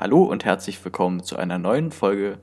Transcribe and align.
Hallo 0.00 0.22
und 0.22 0.44
herzlich 0.44 0.84
willkommen 0.84 1.24
zu 1.24 1.38
einer 1.38 1.58
neuen 1.58 1.90
Folge 1.90 2.38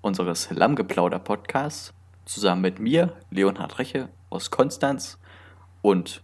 unseres 0.00 0.48
Lammgeplauder-Podcasts. 0.50 1.92
Zusammen 2.24 2.62
mit 2.62 2.78
mir, 2.78 3.16
Leonhard 3.32 3.80
Reche 3.80 4.10
aus 4.28 4.52
Konstanz 4.52 5.18
und 5.82 6.22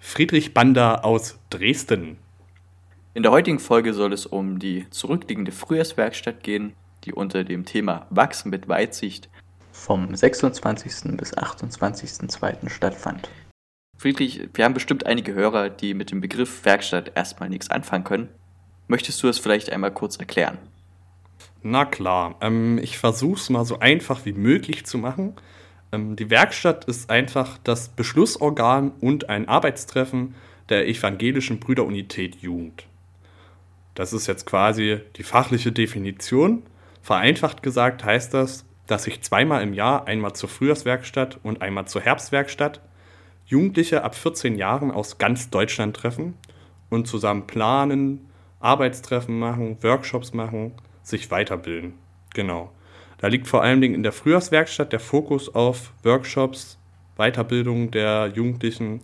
Friedrich 0.00 0.52
Bander 0.52 1.04
aus 1.04 1.38
Dresden. 1.50 2.18
In 3.14 3.22
der 3.22 3.30
heutigen 3.30 3.60
Folge 3.60 3.94
soll 3.94 4.12
es 4.12 4.26
um 4.26 4.58
die 4.58 4.90
zurückliegende 4.90 5.52
Frühjahrswerkstatt 5.52 6.42
gehen, 6.42 6.72
die 7.04 7.12
unter 7.12 7.44
dem 7.44 7.64
Thema 7.64 8.08
Wachsen 8.10 8.50
mit 8.50 8.66
Weitsicht 8.66 9.28
vom 9.70 10.16
26. 10.16 11.16
bis 11.16 11.32
28.02. 11.32 12.70
stattfand. 12.70 13.30
Friedrich, 13.96 14.48
wir 14.52 14.64
haben 14.64 14.74
bestimmt 14.74 15.06
einige 15.06 15.32
Hörer, 15.32 15.70
die 15.70 15.94
mit 15.94 16.10
dem 16.10 16.20
Begriff 16.20 16.64
Werkstatt 16.64 17.12
erstmal 17.14 17.48
nichts 17.48 17.70
anfangen 17.70 18.02
können. 18.02 18.28
Möchtest 18.86 19.22
du 19.22 19.28
es 19.28 19.38
vielleicht 19.38 19.70
einmal 19.70 19.92
kurz 19.92 20.16
erklären? 20.16 20.58
Na 21.62 21.86
klar, 21.86 22.36
ähm, 22.42 22.78
ich 22.82 22.98
versuche 22.98 23.40
es 23.40 23.48
mal 23.48 23.64
so 23.64 23.78
einfach 23.78 24.26
wie 24.26 24.34
möglich 24.34 24.84
zu 24.84 24.98
machen. 24.98 25.34
Ähm, 25.92 26.16
die 26.16 26.28
Werkstatt 26.28 26.84
ist 26.84 27.08
einfach 27.08 27.58
das 27.64 27.88
Beschlussorgan 27.88 28.92
und 29.00 29.30
ein 29.30 29.48
Arbeitstreffen 29.48 30.34
der 30.68 30.86
evangelischen 30.86 31.60
Brüderunität 31.60 32.36
Jugend. 32.36 32.86
Das 33.94 34.12
ist 34.12 34.26
jetzt 34.26 34.44
quasi 34.44 35.00
die 35.16 35.22
fachliche 35.22 35.72
Definition. 35.72 36.62
Vereinfacht 37.00 37.62
gesagt 37.62 38.04
heißt 38.04 38.34
das, 38.34 38.64
dass 38.86 39.04
sich 39.04 39.22
zweimal 39.22 39.62
im 39.62 39.72
Jahr, 39.72 40.06
einmal 40.06 40.34
zur 40.34 40.48
Frühjahrswerkstatt 40.48 41.38
und 41.42 41.62
einmal 41.62 41.86
zur 41.86 42.02
Herbstwerkstatt, 42.02 42.80
Jugendliche 43.46 44.04
ab 44.04 44.14
14 44.14 44.56
Jahren 44.56 44.90
aus 44.90 45.18
ganz 45.18 45.50
Deutschland 45.50 45.96
treffen 45.96 46.34
und 46.90 47.06
zusammen 47.06 47.46
planen, 47.46 48.28
Arbeitstreffen 48.64 49.38
machen, 49.38 49.76
Workshops 49.82 50.32
machen, 50.32 50.72
sich 51.02 51.30
weiterbilden. 51.30 51.94
Genau. 52.34 52.72
Da 53.18 53.28
liegt 53.28 53.46
vor 53.46 53.62
allen 53.62 53.80
Dingen 53.80 53.94
in 53.94 54.02
der 54.02 54.12
Frühjahrswerkstatt 54.12 54.92
der 54.92 55.00
Fokus 55.00 55.54
auf 55.54 55.92
Workshops, 56.02 56.78
Weiterbildung 57.16 57.90
der 57.90 58.32
Jugendlichen 58.34 59.00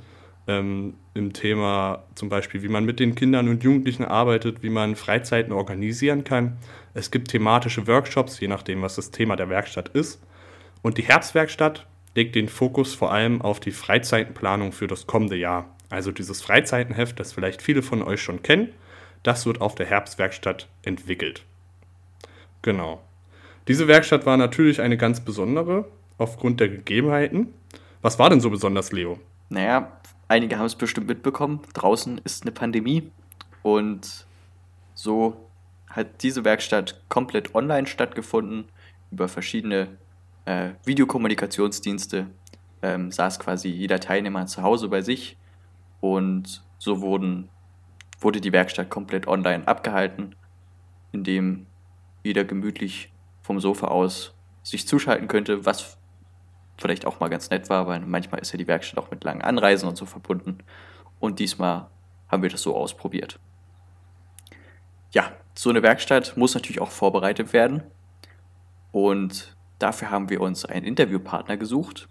ähm, 0.47 0.94
im 1.14 1.33
Thema 1.33 2.05
zum 2.14 2.28
Beispiel, 2.28 2.62
wie 2.62 2.69
man 2.69 2.84
mit 2.84 3.00
den 3.00 3.14
Kindern 3.14 3.48
und 3.48 3.62
Jugendlichen 3.62 4.05
arbeitet, 4.05 4.62
wie 4.62 4.70
man 4.70 4.97
Freizeiten 4.97 5.53
organisieren 5.53 6.25
kann. 6.25 6.56
Es 6.94 7.11
gibt 7.11 7.28
thematische 7.28 7.86
Workshops, 7.86 8.41
je 8.41 8.48
nachdem, 8.48 8.83
was 8.83 8.97
das 8.97 9.11
Thema 9.11 9.36
der 9.36 9.48
Werkstatt 9.48 9.91
ist. 9.91 10.22
Und 10.83 10.98
die 10.98 11.03
Herbstwerkstatt 11.03 11.86
legt 12.14 12.34
den 12.34 12.48
Fokus 12.48 12.94
vor 12.94 13.12
allem 13.12 13.42
auf 13.42 13.61
die 13.61 13.70
Freizeitenplanung 13.70 14.72
für 14.72 14.86
das 14.86 15.06
kommende 15.06 15.36
Jahr. 15.36 15.77
Also 15.88 16.12
dieses 16.12 16.41
Freizeitenheft, 16.42 17.20
das 17.20 17.33
vielleicht 17.33 17.62
viele 17.62 17.83
von 17.83 18.03
euch 18.03 18.22
schon 18.22 18.42
kennen, 18.42 18.69
das 19.22 19.46
wird 19.46 19.60
auf 19.60 19.74
der 19.74 19.86
Herbstwerkstatt 19.86 20.68
entwickelt. 20.82 21.44
Genau. 22.62 23.00
Diese 23.68 23.88
Werkstatt 23.88 24.26
war 24.26 24.36
natürlich 24.36 24.80
eine 24.80 24.96
ganz 24.96 25.20
besondere, 25.20 25.86
aufgrund 26.18 26.60
der 26.60 26.68
Gegebenheiten. 26.68 27.52
Was 28.02 28.18
war 28.18 28.30
denn 28.30 28.41
so 28.41 28.50
besonders, 28.50 28.92
Leo? 28.92 29.18
Naja, 29.48 30.00
einige 30.28 30.58
haben 30.58 30.66
es 30.66 30.74
bestimmt 30.74 31.08
mitbekommen. 31.08 31.60
Draußen 31.74 32.20
ist 32.24 32.42
eine 32.42 32.52
Pandemie 32.52 33.10
und 33.62 34.26
so 34.94 35.48
hat 35.88 36.22
diese 36.22 36.44
Werkstatt 36.44 37.02
komplett 37.08 37.54
online 37.54 37.86
stattgefunden 37.86 38.64
über 39.10 39.28
verschiedene 39.28 39.98
äh, 40.44 40.70
Videokommunikationsdienste. 40.84 42.26
Ähm, 42.82 43.10
saß 43.10 43.38
quasi 43.38 43.68
jeder 43.68 44.00
Teilnehmer 44.00 44.46
zu 44.46 44.62
Hause 44.62 44.88
bei 44.88 45.02
sich 45.02 45.36
und 46.00 46.62
so 46.78 47.02
wurden 47.02 47.50
wurde 48.20 48.40
die 48.40 48.52
Werkstatt 48.52 48.90
komplett 48.90 49.26
online 49.26 49.66
abgehalten, 49.66 50.36
indem 51.12 51.66
jeder 52.22 52.44
gemütlich 52.44 53.12
vom 53.42 53.60
Sofa 53.60 53.88
aus 53.88 54.34
sich 54.62 54.86
zuschalten 54.86 55.26
könnte, 55.26 55.64
was 55.64 55.98
vielleicht 56.76 57.06
auch 57.06 57.20
mal 57.20 57.28
ganz 57.28 57.50
nett 57.50 57.68
war, 57.68 57.86
weil 57.86 58.00
manchmal 58.00 58.41
ist 58.41 58.52
ja 58.52 58.58
die 58.58 58.66
Werkstatt 58.66 58.98
auch 59.02 59.10
mit 59.10 59.25
langen 59.25 59.42
Anreisen 59.42 59.88
und 59.88 59.97
so 59.97 60.06
verbunden. 60.06 60.59
Und 61.19 61.38
diesmal 61.38 61.88
haben 62.28 62.42
wir 62.42 62.50
das 62.50 62.62
so 62.62 62.76
ausprobiert. 62.76 63.38
Ja, 65.12 65.32
so 65.54 65.70
eine 65.70 65.82
Werkstatt 65.82 66.36
muss 66.36 66.54
natürlich 66.54 66.80
auch 66.80 66.91
vorbereitet 66.91 67.53
werden. 67.53 67.82
Und 68.92 69.56
dafür 69.78 70.10
haben 70.10 70.30
wir 70.30 70.41
uns 70.41 70.64
einen 70.64 70.86
Interviewpartner 70.86 71.56
gesucht, 71.56 72.09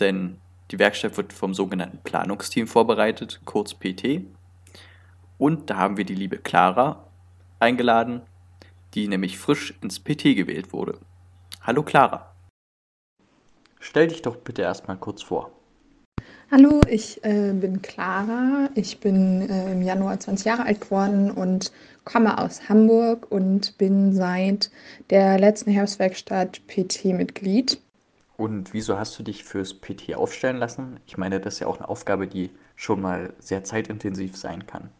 denn 0.00 0.38
die 0.70 0.78
Werkstatt 0.78 1.16
wird 1.16 1.32
vom 1.32 1.54
sogenannten 1.54 1.98
Planungsteam 2.02 2.66
vorbereitet, 2.66 3.40
kurz 3.44 3.74
PT. 3.74 4.22
Und 5.38 5.70
da 5.70 5.76
haben 5.76 5.96
wir 5.96 6.04
die 6.04 6.14
liebe 6.14 6.38
Clara 6.38 7.08
eingeladen, 7.58 8.22
die 8.94 9.08
nämlich 9.08 9.38
frisch 9.38 9.74
ins 9.82 9.98
PT 9.98 10.36
gewählt 10.36 10.72
wurde. 10.72 10.98
Hallo 11.62 11.82
Clara. 11.82 12.34
Stell 13.80 14.08
dich 14.08 14.22
doch 14.22 14.36
bitte 14.36 14.62
erstmal 14.62 14.96
kurz 14.96 15.22
vor. 15.22 15.50
Hallo, 16.50 16.80
ich 16.88 17.24
äh, 17.24 17.52
bin 17.52 17.82
Clara. 17.82 18.70
Ich 18.74 19.00
bin 19.00 19.48
äh, 19.48 19.72
im 19.72 19.82
Januar 19.82 20.20
20 20.20 20.46
Jahre 20.46 20.66
alt 20.66 20.80
geworden 20.82 21.30
und 21.30 21.72
komme 22.04 22.38
aus 22.38 22.68
Hamburg 22.68 23.30
und 23.32 23.76
bin 23.78 24.12
seit 24.12 24.70
der 25.10 25.38
letzten 25.38 25.70
Herbstwerkstatt 25.70 26.60
PT-Mitglied. 26.68 27.80
Und 28.36 28.72
wieso 28.72 28.98
hast 28.98 29.18
du 29.18 29.22
dich 29.22 29.42
fürs 29.42 29.74
PT 29.74 30.14
aufstellen 30.14 30.58
lassen? 30.58 31.00
Ich 31.06 31.16
meine, 31.16 31.40
das 31.40 31.54
ist 31.54 31.60
ja 31.60 31.66
auch 31.66 31.78
eine 31.78 31.88
Aufgabe, 31.88 32.26
die 32.26 32.50
schon 32.76 33.00
mal 33.00 33.32
sehr 33.38 33.64
zeitintensiv 33.64 34.36
sein 34.36 34.66
kann. 34.66 34.90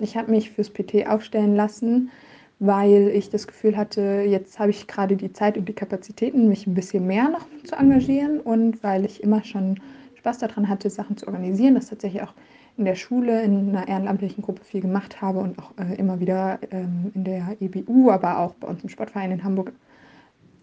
Ich 0.00 0.16
habe 0.16 0.30
mich 0.30 0.50
fürs 0.50 0.70
PT 0.70 1.06
aufstellen 1.06 1.54
lassen, 1.54 2.10
weil 2.58 3.08
ich 3.08 3.30
das 3.30 3.46
Gefühl 3.46 3.76
hatte, 3.76 4.24
jetzt 4.26 4.58
habe 4.58 4.70
ich 4.70 4.86
gerade 4.86 5.16
die 5.16 5.32
Zeit 5.32 5.58
und 5.58 5.68
die 5.68 5.74
Kapazitäten, 5.74 6.48
mich 6.48 6.66
ein 6.66 6.74
bisschen 6.74 7.06
mehr 7.06 7.28
noch 7.28 7.46
zu 7.64 7.76
engagieren 7.76 8.40
und 8.40 8.82
weil 8.82 9.04
ich 9.04 9.22
immer 9.22 9.44
schon 9.44 9.78
Spaß 10.16 10.38
daran 10.38 10.68
hatte, 10.68 10.88
Sachen 10.88 11.16
zu 11.16 11.26
organisieren, 11.26 11.74
das 11.74 11.88
tatsächlich 11.88 12.22
auch 12.22 12.32
in 12.78 12.84
der 12.84 12.94
Schule 12.94 13.42
in 13.42 13.70
einer 13.70 13.88
ehrenamtlichen 13.88 14.42
Gruppe 14.42 14.64
viel 14.64 14.80
gemacht 14.80 15.20
habe 15.22 15.38
und 15.38 15.58
auch 15.58 15.72
äh, 15.78 15.94
immer 15.96 16.20
wieder 16.20 16.58
ähm, 16.70 17.10
in 17.14 17.24
der 17.24 17.56
EBU, 17.60 18.10
aber 18.10 18.38
auch 18.38 18.54
bei 18.54 18.68
uns 18.68 18.82
im 18.82 18.88
Sportverein 18.88 19.32
in 19.32 19.44
Hamburg 19.44 19.72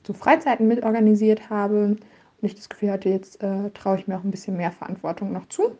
zu 0.03 0.13
Freizeiten 0.13 0.67
mitorganisiert 0.67 1.49
habe 1.49 1.85
und 1.85 1.99
ich 2.41 2.55
das 2.55 2.69
Gefühl 2.69 2.91
hatte, 2.91 3.09
jetzt 3.09 3.41
äh, 3.41 3.69
traue 3.73 3.97
ich 3.97 4.07
mir 4.07 4.17
auch 4.17 4.23
ein 4.23 4.31
bisschen 4.31 4.57
mehr 4.57 4.71
Verantwortung 4.71 5.31
noch 5.31 5.47
zu. 5.47 5.77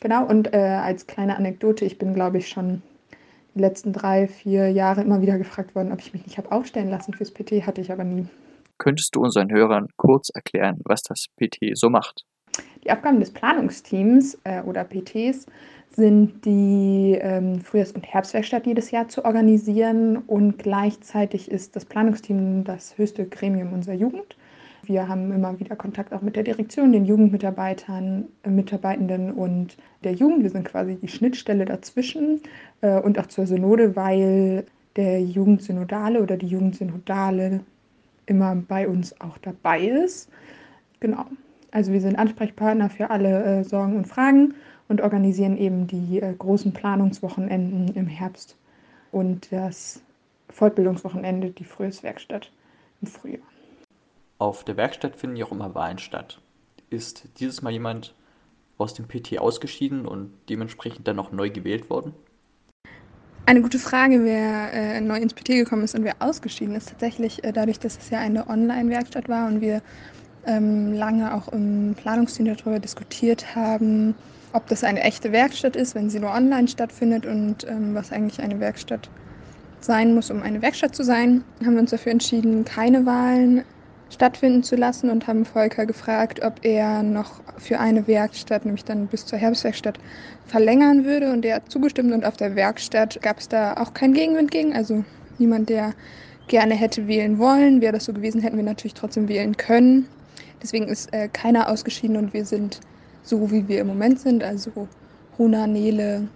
Genau, 0.00 0.26
und 0.26 0.52
äh, 0.52 0.58
als 0.58 1.06
kleine 1.06 1.36
Anekdote, 1.36 1.84
ich 1.84 1.98
bin, 1.98 2.14
glaube 2.14 2.38
ich, 2.38 2.48
schon 2.48 2.82
die 3.54 3.60
letzten 3.60 3.92
drei, 3.92 4.26
vier 4.26 4.70
Jahre 4.70 5.02
immer 5.02 5.22
wieder 5.22 5.38
gefragt 5.38 5.74
worden, 5.74 5.92
ob 5.92 6.00
ich 6.00 6.12
mich 6.12 6.26
nicht 6.26 6.38
habe 6.38 6.50
aufstellen 6.52 6.90
lassen 6.90 7.14
fürs 7.14 7.30
PT, 7.30 7.66
hatte 7.66 7.80
ich 7.80 7.92
aber 7.92 8.04
nie. 8.04 8.26
Könntest 8.78 9.14
du 9.14 9.20
unseren 9.20 9.50
Hörern 9.52 9.86
kurz 9.96 10.30
erklären, 10.30 10.80
was 10.84 11.02
das 11.02 11.26
PT 11.36 11.76
so 11.76 11.88
macht? 11.88 12.24
Die 12.84 12.90
Aufgaben 12.90 13.20
des 13.20 13.30
Planungsteams 13.30 14.38
äh, 14.44 14.62
oder 14.62 14.84
PTs 14.84 15.46
sind 15.90 16.44
die 16.44 17.16
ähm, 17.20 17.60
Frühjahrs- 17.60 17.92
und 17.92 18.04
Herbstwerkstatt 18.04 18.66
jedes 18.66 18.90
Jahr 18.90 19.08
zu 19.08 19.24
organisieren 19.24 20.18
und 20.18 20.58
gleichzeitig 20.58 21.50
ist 21.50 21.76
das 21.76 21.84
Planungsteam 21.84 22.64
das 22.64 22.98
höchste 22.98 23.26
Gremium 23.26 23.72
unserer 23.72 23.94
Jugend. 23.94 24.36
Wir 24.86 25.08
haben 25.08 25.32
immer 25.32 25.58
wieder 25.60 25.76
Kontakt 25.76 26.12
auch 26.12 26.22
mit 26.22 26.36
der 26.36 26.42
Direktion, 26.42 26.92
den 26.92 27.04
Jugendmitarbeitern, 27.04 28.26
äh, 28.42 28.50
Mitarbeitenden 28.50 29.32
und 29.32 29.76
der 30.02 30.12
Jugend. 30.12 30.42
Wir 30.42 30.50
sind 30.50 30.64
quasi 30.64 30.96
die 30.96 31.08
Schnittstelle 31.08 31.64
dazwischen 31.64 32.40
äh, 32.80 33.00
und 33.00 33.18
auch 33.18 33.26
zur 33.26 33.46
Synode, 33.46 33.96
weil 33.96 34.64
der 34.96 35.22
Jugendsynodale 35.22 36.22
oder 36.22 36.36
die 36.36 36.46
Jugendsynodale 36.46 37.60
immer 38.26 38.54
bei 38.56 38.88
uns 38.88 39.20
auch 39.20 39.38
dabei 39.38 39.86
ist. 39.86 40.30
Genau. 41.00 41.24
Also 41.70 41.92
wir 41.92 42.00
sind 42.00 42.16
Ansprechpartner 42.16 42.88
für 42.88 43.10
alle 43.10 43.44
äh, 43.44 43.64
Sorgen 43.64 43.96
und 43.96 44.06
Fragen 44.06 44.54
und 44.88 45.00
organisieren 45.00 45.56
eben 45.56 45.86
die 45.86 46.20
äh, 46.20 46.32
großen 46.32 46.72
Planungswochenenden 46.72 47.94
im 47.94 48.06
Herbst 48.06 48.56
und 49.12 49.50
das 49.50 50.02
Fortbildungswochenende, 50.50 51.50
die 51.50 51.64
Frühjahrswerkstatt 51.64 52.50
im 53.02 53.08
Frühjahr. 53.08 53.53
Auf 54.38 54.64
der 54.64 54.76
Werkstatt 54.76 55.16
finden 55.16 55.36
ja 55.36 55.46
auch 55.46 55.52
immer 55.52 55.74
Wahlen 55.74 55.98
statt. 55.98 56.40
Ist 56.90 57.28
dieses 57.38 57.62
Mal 57.62 57.70
jemand 57.70 58.14
aus 58.78 58.94
dem 58.94 59.06
PT 59.06 59.38
ausgeschieden 59.38 60.06
und 60.06 60.32
dementsprechend 60.48 61.06
dann 61.06 61.16
noch 61.16 61.32
neu 61.32 61.50
gewählt 61.50 61.88
worden? 61.90 62.14
Eine 63.46 63.60
gute 63.60 63.78
Frage, 63.78 64.24
wer 64.24 64.72
äh, 64.72 65.00
neu 65.00 65.18
ins 65.18 65.34
PT 65.34 65.48
gekommen 65.48 65.84
ist 65.84 65.94
und 65.94 66.02
wer 66.02 66.16
ausgeschieden 66.18 66.74
ist. 66.74 66.88
Tatsächlich 66.88 67.44
äh, 67.44 67.52
dadurch, 67.52 67.78
dass 67.78 67.98
es 67.98 68.10
ja 68.10 68.18
eine 68.18 68.48
Online-Werkstatt 68.48 69.28
war 69.28 69.46
und 69.46 69.60
wir 69.60 69.82
ähm, 70.46 70.94
lange 70.94 71.34
auch 71.34 71.48
im 71.48 71.94
Planungsteam 71.94 72.46
darüber 72.46 72.78
diskutiert 72.78 73.54
haben, 73.54 74.14
ob 74.52 74.66
das 74.68 74.82
eine 74.82 75.00
echte 75.02 75.30
Werkstatt 75.32 75.76
ist, 75.76 75.94
wenn 75.94 76.08
sie 76.08 76.20
nur 76.20 76.30
online 76.30 76.68
stattfindet 76.68 77.26
und 77.26 77.66
ähm, 77.68 77.94
was 77.94 78.12
eigentlich 78.12 78.40
eine 78.40 78.60
Werkstatt 78.60 79.10
sein 79.80 80.14
muss, 80.14 80.30
um 80.30 80.42
eine 80.42 80.62
Werkstatt 80.62 80.94
zu 80.94 81.04
sein, 81.04 81.44
haben 81.64 81.74
wir 81.74 81.80
uns 81.80 81.90
dafür 81.90 82.12
entschieden, 82.12 82.64
keine 82.64 83.04
Wahlen 83.04 83.62
stattfinden 84.14 84.62
zu 84.62 84.76
lassen 84.76 85.10
und 85.10 85.26
haben 85.26 85.44
Volker 85.44 85.84
gefragt, 85.84 86.42
ob 86.42 86.64
er 86.64 87.02
noch 87.02 87.42
für 87.58 87.78
eine 87.78 88.06
Werkstatt, 88.06 88.64
nämlich 88.64 88.84
dann 88.84 89.06
bis 89.08 89.26
zur 89.26 89.38
Herbstwerkstatt, 89.38 89.98
verlängern 90.46 91.04
würde. 91.04 91.32
Und 91.32 91.44
er 91.44 91.56
hat 91.56 91.70
zugestimmt 91.70 92.12
und 92.12 92.24
auf 92.24 92.36
der 92.36 92.54
Werkstatt 92.56 93.20
gab 93.22 93.38
es 93.38 93.48
da 93.48 93.74
auch 93.74 93.92
keinen 93.92 94.14
Gegenwind 94.14 94.50
gegen. 94.50 94.74
Also 94.74 95.04
niemand, 95.38 95.68
der 95.68 95.92
gerne 96.48 96.74
hätte 96.74 97.06
wählen 97.06 97.38
wollen. 97.38 97.80
Wäre 97.80 97.92
das 97.92 98.04
so 98.04 98.12
gewesen, 98.12 98.40
hätten 98.40 98.56
wir 98.56 98.64
natürlich 98.64 98.94
trotzdem 98.94 99.28
wählen 99.28 99.56
können. 99.56 100.08
Deswegen 100.62 100.88
ist 100.88 101.12
äh, 101.12 101.28
keiner 101.28 101.68
ausgeschieden 101.68 102.16
und 102.16 102.32
wir 102.32 102.44
sind 102.44 102.80
so, 103.22 103.50
wie 103.50 103.68
wir 103.68 103.80
im 103.80 103.88
Moment 103.88 104.20
sind. 104.20 104.42
Also 104.42 104.88
Rona, 105.38 105.66
Nele, 105.66 106.28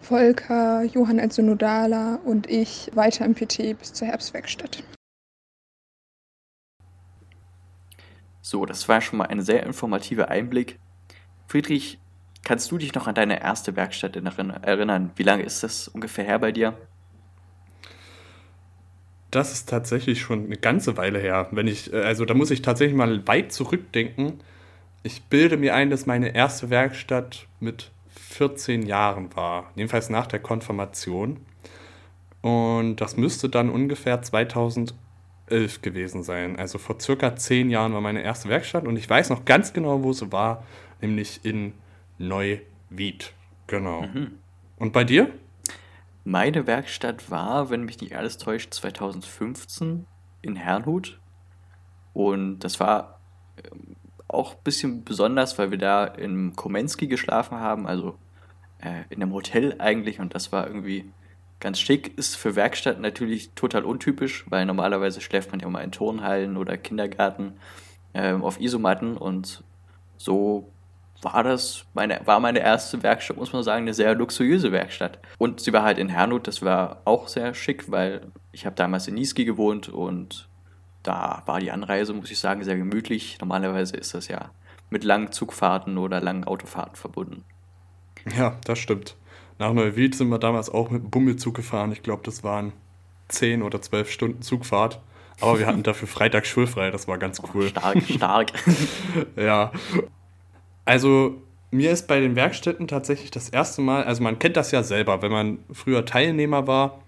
Volker, 0.00 0.84
Johann 0.84 1.20
als 1.20 1.34
Synodala 1.34 2.18
und 2.24 2.48
ich 2.48 2.90
weiter 2.94 3.24
im 3.24 3.34
PT 3.34 3.78
bis 3.78 3.92
zur 3.92 4.08
Herbstwerkstatt. 4.08 4.82
So, 8.48 8.64
das 8.64 8.88
war 8.88 9.00
schon 9.00 9.18
mal 9.18 9.24
ein 9.24 9.42
sehr 9.42 9.66
informativer 9.66 10.28
Einblick. 10.28 10.78
Friedrich, 11.48 11.98
kannst 12.44 12.70
du 12.70 12.78
dich 12.78 12.94
noch 12.94 13.08
an 13.08 13.16
deine 13.16 13.42
erste 13.42 13.74
Werkstatt 13.74 14.14
erinnern? 14.14 15.10
Wie 15.16 15.24
lange 15.24 15.42
ist 15.42 15.64
das 15.64 15.88
ungefähr 15.88 16.24
her 16.24 16.38
bei 16.38 16.52
dir? 16.52 16.78
Das 19.32 19.52
ist 19.52 19.68
tatsächlich 19.68 20.20
schon 20.20 20.44
eine 20.44 20.58
ganze 20.58 20.96
Weile 20.96 21.18
her. 21.18 21.48
Wenn 21.50 21.66
ich, 21.66 21.92
äh, 21.92 22.04
also 22.04 22.24
da 22.24 22.34
muss 22.34 22.52
ich 22.52 22.62
tatsächlich 22.62 22.96
mal 22.96 23.26
weit 23.26 23.50
zurückdenken. 23.50 24.34
Ich 25.02 25.24
bilde 25.24 25.56
mir 25.56 25.74
ein, 25.74 25.90
dass 25.90 26.06
meine 26.06 26.32
erste 26.32 26.70
Werkstatt 26.70 27.48
mit 27.58 27.90
14 28.10 28.86
Jahren 28.86 29.34
war, 29.34 29.72
jedenfalls 29.74 30.08
nach 30.08 30.28
der 30.28 30.38
Konfirmation. 30.38 31.40
Und 32.42 33.00
das 33.00 33.16
müsste 33.16 33.48
dann 33.48 33.70
ungefähr 33.70 34.22
2011 35.48 35.82
gewesen 35.82 36.22
sein. 36.22 36.56
Also 36.56 36.78
vor 36.78 37.00
circa 37.00 37.36
10 37.36 37.70
Jahren 37.70 37.92
war 37.92 38.00
meine 38.00 38.22
erste 38.22 38.48
Werkstatt 38.48 38.86
und 38.86 38.96
ich 38.96 39.08
weiß 39.08 39.30
noch 39.30 39.44
ganz 39.44 39.72
genau, 39.72 40.02
wo 40.02 40.12
sie 40.12 40.32
war, 40.32 40.64
nämlich 41.00 41.44
in 41.44 41.72
Neuwied. 42.18 43.32
Genau. 43.66 44.02
Mhm. 44.02 44.38
Und 44.78 44.92
bei 44.92 45.04
dir? 45.04 45.30
Meine 46.24 46.66
Werkstatt 46.66 47.30
war, 47.30 47.70
wenn 47.70 47.84
mich 47.84 48.00
nicht 48.00 48.16
alles 48.16 48.38
täuscht, 48.38 48.74
2015 48.74 50.06
in 50.42 50.56
Herrnhut. 50.56 51.20
Und 52.12 52.60
das 52.60 52.80
war 52.80 53.20
ähm, 53.62 53.96
auch 54.28 54.54
ein 54.54 54.62
bisschen 54.64 55.04
besonders, 55.04 55.58
weil 55.58 55.70
wir 55.70 55.78
da 55.78 56.04
in 56.04 56.56
Komensky 56.56 57.06
geschlafen 57.06 57.58
haben, 57.58 57.86
also 57.86 58.18
äh, 58.80 59.02
in 59.10 59.22
einem 59.22 59.32
Hotel 59.32 59.76
eigentlich 59.78 60.18
und 60.18 60.34
das 60.34 60.50
war 60.50 60.66
irgendwie 60.66 61.10
ganz 61.60 61.80
schick. 61.80 62.16
Ist 62.18 62.36
für 62.36 62.56
Werkstatt 62.56 63.00
natürlich 63.00 63.50
total 63.54 63.84
untypisch, 63.84 64.44
weil 64.48 64.66
normalerweise 64.66 65.20
schläft 65.20 65.50
man 65.50 65.60
ja 65.60 65.68
mal 65.68 65.82
in 65.82 65.92
Turnhallen 65.92 66.56
oder 66.56 66.76
Kindergarten 66.76 67.54
äh, 68.12 68.32
auf 68.32 68.60
Isomatten 68.60 69.16
und 69.16 69.62
so 70.16 70.70
war 71.22 71.42
das 71.42 71.84
meine, 71.94 72.20
war 72.24 72.40
meine 72.40 72.60
erste 72.60 73.02
Werkstatt, 73.02 73.36
muss 73.36 73.52
man 73.52 73.62
sagen, 73.62 73.82
eine 73.82 73.94
sehr 73.94 74.14
luxuriöse 74.14 74.70
Werkstatt. 74.72 75.18
Und 75.38 75.60
sie 75.60 75.72
war 75.72 75.82
halt 75.82 75.98
in 75.98 76.08
Hernut, 76.08 76.46
das 76.46 76.62
war 76.62 77.00
auch 77.04 77.28
sehr 77.28 77.54
schick, 77.54 77.90
weil 77.90 78.32
ich 78.52 78.66
habe 78.66 78.76
damals 78.76 79.08
in 79.08 79.14
Niesky 79.14 79.44
gewohnt 79.44 79.88
und 79.88 80.48
da 81.02 81.42
war 81.46 81.60
die 81.60 81.70
Anreise, 81.70 82.12
muss 82.12 82.30
ich 82.30 82.38
sagen, 82.38 82.64
sehr 82.64 82.76
gemütlich. 82.76 83.38
Normalerweise 83.40 83.96
ist 83.96 84.14
das 84.14 84.28
ja 84.28 84.50
mit 84.90 85.04
langen 85.04 85.32
Zugfahrten 85.32 85.98
oder 85.98 86.20
langen 86.20 86.44
Autofahrten 86.44 86.96
verbunden. 86.96 87.44
Ja, 88.36 88.56
das 88.64 88.78
stimmt. 88.78 89.16
Nach 89.58 89.72
Neuwied 89.72 90.14
sind 90.14 90.28
wir 90.28 90.38
damals 90.38 90.68
auch 90.68 90.90
mit 90.90 91.02
dem 91.02 91.10
Bummelzug 91.10 91.54
gefahren. 91.54 91.92
Ich 91.92 92.02
glaube, 92.02 92.22
das 92.24 92.44
waren 92.44 92.72
10 93.28 93.62
oder 93.62 93.80
12 93.80 94.10
Stunden 94.10 94.42
Zugfahrt. 94.42 95.00
Aber 95.40 95.58
wir 95.58 95.66
hatten 95.66 95.82
dafür 95.82 96.08
Freitag 96.08 96.46
schulfrei, 96.46 96.90
das 96.90 97.08
war 97.08 97.18
ganz 97.18 97.42
cool. 97.52 97.68
Stark, 97.68 98.02
stark. 98.08 98.52
ja. 99.36 99.70
Also, 100.86 101.42
mir 101.70 101.90
ist 101.90 102.08
bei 102.08 102.20
den 102.20 102.36
Werkstätten 102.36 102.88
tatsächlich 102.88 103.30
das 103.30 103.50
erste 103.50 103.82
Mal, 103.82 104.04
also 104.04 104.22
man 104.22 104.38
kennt 104.38 104.56
das 104.56 104.70
ja 104.70 104.82
selber, 104.82 105.20
wenn 105.20 105.32
man 105.32 105.58
früher 105.72 106.06
Teilnehmer 106.06 106.66
war 106.66 107.02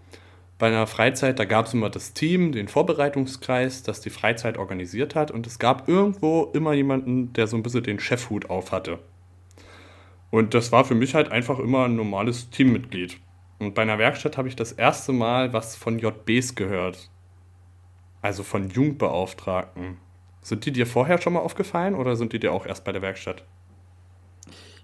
bei 0.58 0.66
einer 0.66 0.86
Freizeit, 0.86 1.38
da 1.38 1.44
gab 1.44 1.66
es 1.66 1.74
immer 1.74 1.88
das 1.88 2.12
Team, 2.12 2.52
den 2.52 2.68
Vorbereitungskreis, 2.68 3.84
das 3.84 4.00
die 4.00 4.10
Freizeit 4.10 4.58
organisiert 4.58 5.14
hat 5.14 5.30
und 5.30 5.46
es 5.46 5.58
gab 5.58 5.88
irgendwo 5.88 6.50
immer 6.52 6.72
jemanden, 6.72 7.32
der 7.32 7.46
so 7.46 7.56
ein 7.56 7.62
bisschen 7.62 7.84
den 7.84 8.00
Chefhut 8.00 8.50
auf 8.50 8.72
hatte. 8.72 8.98
Und 10.30 10.54
das 10.54 10.72
war 10.72 10.84
für 10.84 10.94
mich 10.94 11.14
halt 11.14 11.32
einfach 11.32 11.58
immer 11.58 11.84
ein 11.84 11.96
normales 11.96 12.50
Teammitglied. 12.50 13.18
Und 13.58 13.74
bei 13.74 13.82
einer 13.82 13.98
Werkstatt 13.98 14.36
habe 14.36 14.48
ich 14.48 14.56
das 14.56 14.72
erste 14.72 15.12
Mal 15.12 15.52
was 15.52 15.74
von 15.74 15.98
JBs 15.98 16.54
gehört. 16.54 17.10
Also 18.22 18.42
von 18.42 18.68
Jugendbeauftragten. 18.68 19.96
Sind 20.42 20.64
die 20.64 20.72
dir 20.72 20.86
vorher 20.86 21.20
schon 21.20 21.32
mal 21.32 21.40
aufgefallen 21.40 21.94
oder 21.94 22.16
sind 22.16 22.32
die 22.32 22.38
dir 22.38 22.52
auch 22.52 22.66
erst 22.66 22.84
bei 22.84 22.92
der 22.92 23.02
Werkstatt? 23.02 23.44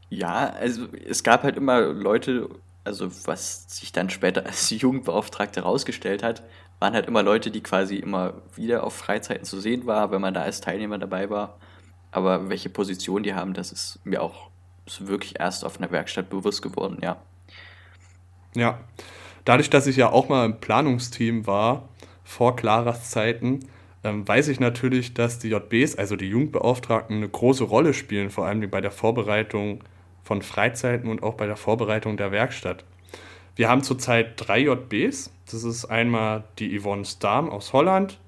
Ja, 0.09 0.51
also 0.51 0.87
es 1.07 1.23
gab 1.23 1.43
halt 1.43 1.57
immer 1.57 1.81
Leute, 1.81 2.49
also 2.85 3.11
was 3.27 3.65
sich 3.69 3.93
dann 3.93 4.11
später 4.11 4.45
als 4.47 4.71
Jugendbeauftragte 4.71 5.63
herausgestellt 5.63 6.23
hat, 6.23 6.43
waren 6.81 6.95
halt 6.95 7.07
immer 7.07 7.23
Leute, 7.23 7.51
die 7.51 7.63
quasi 7.63 7.97
immer 7.97 8.43
wieder 8.57 8.85
auf 8.85 8.95
Freizeiten 8.95 9.45
zu 9.45 9.61
sehen 9.61 9.87
waren, 9.87 10.11
wenn 10.11 10.21
man 10.21 10.35
da 10.35 10.43
als 10.43 10.61
Teilnehmer 10.61 10.99
dabei 10.99 11.31
war. 11.31 11.59
Aber 12.11 12.49
welche 12.49 12.69
Position 12.69 13.23
die 13.23 13.35
haben, 13.35 13.55
das 13.55 13.73
ist 13.73 14.01
mir 14.05 14.23
auch 14.23 14.51
ist 14.87 15.07
wirklich 15.07 15.39
erst 15.39 15.65
auf 15.65 15.79
einer 15.79 15.91
Werkstatt 15.91 16.31
bewusst 16.31 16.63
geworden, 16.63 16.99
ja. 17.03 17.17
Ja, 18.55 18.79
dadurch, 19.45 19.71
dass 19.71 19.87
ich 19.87 19.97
ja 19.97 20.11
auch 20.11 20.29
mal 20.29 20.45
im 20.45 20.61
Planungsteam 20.61 21.47
war, 21.47 21.89
vor 22.23 22.57
Claras 22.57 23.11
Zeiten, 23.11 23.61
ähm, 24.05 24.27
weiß 24.27 24.49
ich 24.49 24.61
natürlich, 24.61 25.15
dass 25.15 25.39
die 25.39 25.49
JBs, 25.49 25.97
also 25.97 26.17
die 26.17 26.29
Jugendbeauftragten, 26.29 27.17
eine 27.17 27.29
große 27.29 27.65
Rolle 27.65 27.95
spielen, 27.95 28.31
vor 28.31 28.47
allem 28.47 28.69
bei 28.71 28.81
der 28.81 28.91
Vorbereitung 28.91 29.83
von 30.23 30.43
Freizeiten 30.43 31.11
und 31.11 31.23
auch 31.23 31.35
bei 31.35 31.47
der 31.47 31.57
Vorbereitung 31.57 32.17
der 32.17 32.31
Werkstatt. 32.31 32.85
Wir 33.57 33.69
haben 33.69 33.83
zurzeit 33.83 34.35
drei 34.37 34.61
JBs. 34.61 35.31
Das 35.51 35.65
ist 35.65 35.85
einmal 35.85 36.45
die 36.59 36.79
Yvonne 36.79 37.05
Starm 37.05 37.49
aus 37.51 37.73
Holland 37.73 38.19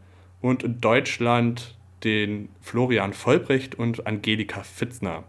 und 0.40 0.62
in 0.62 0.80
Deutschland 0.80 1.74
den 2.04 2.48
Florian 2.60 3.12
Vollbrecht 3.12 3.74
und 3.74 4.06
Angelika 4.06 4.62
Fitzner. 4.62 5.24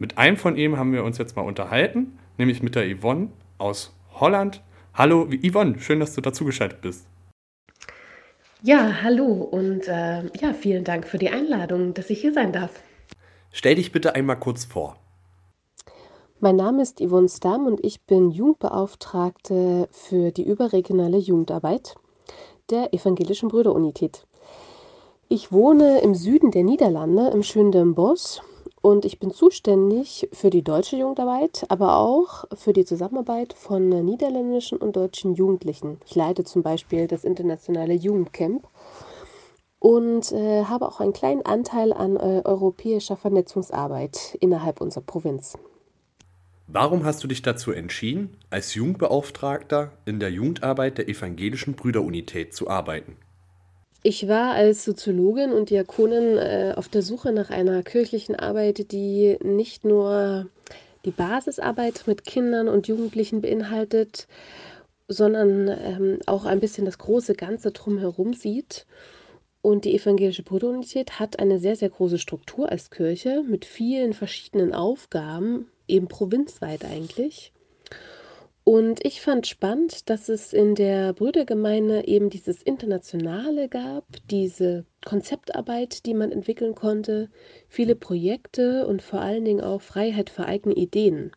Mit 0.00 0.16
einem 0.16 0.38
von 0.38 0.56
ihm 0.56 0.78
haben 0.78 0.94
wir 0.94 1.04
uns 1.04 1.18
jetzt 1.18 1.36
mal 1.36 1.42
unterhalten, 1.42 2.18
nämlich 2.38 2.62
mit 2.62 2.74
der 2.74 2.86
Yvonne 2.96 3.28
aus 3.58 3.94
Holland. 4.14 4.62
Hallo 4.94 5.28
Yvonne, 5.30 5.78
schön, 5.78 6.00
dass 6.00 6.14
du 6.14 6.22
dazugeschaltet 6.22 6.80
bist. 6.80 7.06
Ja, 8.62 9.02
hallo 9.02 9.26
und 9.26 9.86
äh, 9.88 10.22
ja, 10.40 10.54
vielen 10.58 10.84
Dank 10.84 11.06
für 11.06 11.18
die 11.18 11.28
Einladung, 11.28 11.92
dass 11.92 12.08
ich 12.08 12.22
hier 12.22 12.32
sein 12.32 12.50
darf. 12.50 12.70
Stell 13.52 13.74
dich 13.74 13.92
bitte 13.92 14.14
einmal 14.14 14.38
kurz 14.38 14.64
vor. 14.64 14.96
Mein 16.38 16.56
Name 16.56 16.80
ist 16.80 16.98
Yvonne 16.98 17.28
Stamm 17.28 17.66
und 17.66 17.84
ich 17.84 18.00
bin 18.00 18.30
Jugendbeauftragte 18.30 19.86
für 19.92 20.30
die 20.30 20.46
überregionale 20.48 21.18
Jugendarbeit 21.18 21.94
der 22.70 22.94
Evangelischen 22.94 23.50
Brüderunität. 23.50 24.26
Ich 25.28 25.52
wohne 25.52 26.00
im 26.00 26.14
Süden 26.14 26.52
der 26.52 26.64
Niederlande, 26.64 27.28
im 27.34 27.42
schönen 27.42 27.94
Bosch 27.94 28.40
und 28.82 29.04
ich 29.04 29.18
bin 29.18 29.30
zuständig 29.30 30.28
für 30.32 30.50
die 30.50 30.62
deutsche 30.62 30.96
Jugendarbeit, 30.96 31.64
aber 31.68 31.96
auch 31.96 32.44
für 32.54 32.72
die 32.72 32.84
Zusammenarbeit 32.84 33.52
von 33.52 33.88
niederländischen 33.88 34.78
und 34.78 34.96
deutschen 34.96 35.34
Jugendlichen. 35.34 35.98
Ich 36.06 36.14
leite 36.14 36.44
zum 36.44 36.62
Beispiel 36.62 37.06
das 37.06 37.24
internationale 37.24 37.94
Jugendcamp 37.94 38.66
und 39.78 40.32
äh, 40.32 40.64
habe 40.64 40.86
auch 40.86 41.00
einen 41.00 41.12
kleinen 41.12 41.44
Anteil 41.44 41.92
an 41.92 42.16
äh, 42.16 42.42
europäischer 42.44 43.16
Vernetzungsarbeit 43.16 44.36
innerhalb 44.40 44.80
unserer 44.80 45.04
Provinz. 45.04 45.58
Warum 46.66 47.04
hast 47.04 47.24
du 47.24 47.28
dich 47.28 47.42
dazu 47.42 47.72
entschieden, 47.72 48.36
als 48.48 48.74
Jugendbeauftragter 48.74 49.90
in 50.04 50.20
der 50.20 50.30
Jugendarbeit 50.30 50.98
der 50.98 51.08
Evangelischen 51.08 51.74
Brüderunität 51.74 52.54
zu 52.54 52.70
arbeiten? 52.70 53.16
Ich 54.02 54.28
war 54.28 54.54
als 54.54 54.84
Soziologin 54.84 55.52
und 55.52 55.68
Diakonin 55.68 56.38
äh, 56.38 56.72
auf 56.74 56.88
der 56.88 57.02
Suche 57.02 57.32
nach 57.32 57.50
einer 57.50 57.82
kirchlichen 57.82 58.34
Arbeit, 58.34 58.92
die 58.92 59.36
nicht 59.42 59.84
nur 59.84 60.46
die 61.04 61.10
Basisarbeit 61.10 62.04
mit 62.06 62.24
Kindern 62.24 62.68
und 62.68 62.88
Jugendlichen 62.88 63.42
beinhaltet, 63.42 64.26
sondern 65.06 65.68
ähm, 65.68 66.18
auch 66.24 66.46
ein 66.46 66.60
bisschen 66.60 66.86
das 66.86 66.96
große 66.96 67.34
Ganze 67.34 67.72
drumherum 67.72 68.32
sieht. 68.32 68.86
Und 69.60 69.84
die 69.84 69.94
evangelische 69.94 70.44
Brüderunität 70.44 71.20
hat 71.20 71.38
eine 71.38 71.58
sehr, 71.58 71.76
sehr 71.76 71.90
große 71.90 72.18
Struktur 72.18 72.70
als 72.70 72.90
Kirche 72.90 73.42
mit 73.46 73.66
vielen 73.66 74.14
verschiedenen 74.14 74.72
Aufgaben, 74.72 75.66
eben 75.88 76.08
provinzweit 76.08 76.86
eigentlich. 76.86 77.52
Und 78.72 79.04
ich 79.04 79.20
fand 79.20 79.48
spannend, 79.48 80.08
dass 80.10 80.28
es 80.28 80.52
in 80.52 80.76
der 80.76 81.12
Brüdergemeinde 81.12 82.06
eben 82.06 82.30
dieses 82.30 82.62
Internationale 82.62 83.68
gab, 83.68 84.04
diese 84.30 84.86
Konzeptarbeit, 85.04 86.06
die 86.06 86.14
man 86.14 86.30
entwickeln 86.30 86.76
konnte, 86.76 87.30
viele 87.66 87.96
Projekte 87.96 88.86
und 88.86 89.02
vor 89.02 89.22
allen 89.22 89.44
Dingen 89.44 89.60
auch 89.60 89.82
Freiheit 89.82 90.30
für 90.30 90.44
eigene 90.44 90.76
Ideen. 90.76 91.32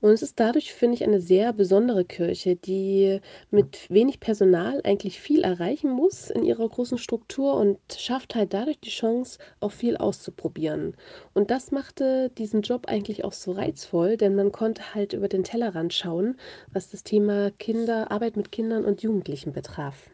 Und 0.00 0.10
es 0.10 0.22
ist 0.22 0.38
dadurch, 0.38 0.74
finde 0.74 0.94
ich, 0.94 1.04
eine 1.04 1.20
sehr 1.20 1.52
besondere 1.52 2.04
Kirche, 2.04 2.56
die 2.56 3.20
mit 3.50 3.86
wenig 3.88 4.20
Personal 4.20 4.80
eigentlich 4.84 5.20
viel 5.20 5.42
erreichen 5.42 5.90
muss 5.90 6.30
in 6.30 6.44
ihrer 6.44 6.68
großen 6.68 6.98
Struktur 6.98 7.54
und 7.56 7.78
schafft 7.96 8.34
halt 8.34 8.52
dadurch 8.52 8.78
die 8.80 8.90
Chance, 8.90 9.38
auch 9.60 9.72
viel 9.72 9.96
auszuprobieren. 9.96 10.96
Und 11.34 11.50
das 11.50 11.72
machte 11.72 12.30
diesen 12.36 12.62
Job 12.62 12.86
eigentlich 12.88 13.24
auch 13.24 13.32
so 13.32 13.52
reizvoll, 13.52 14.16
denn 14.16 14.34
man 14.34 14.52
konnte 14.52 14.94
halt 14.94 15.12
über 15.12 15.28
den 15.28 15.44
Tellerrand 15.44 15.94
schauen, 15.94 16.36
was 16.72 16.90
das 16.90 17.02
Thema 17.02 17.50
Kinder, 17.52 18.10
Arbeit 18.10 18.36
mit 18.36 18.52
Kindern 18.52 18.84
und 18.84 19.02
Jugendlichen 19.02 19.52
betraf. 19.52 20.10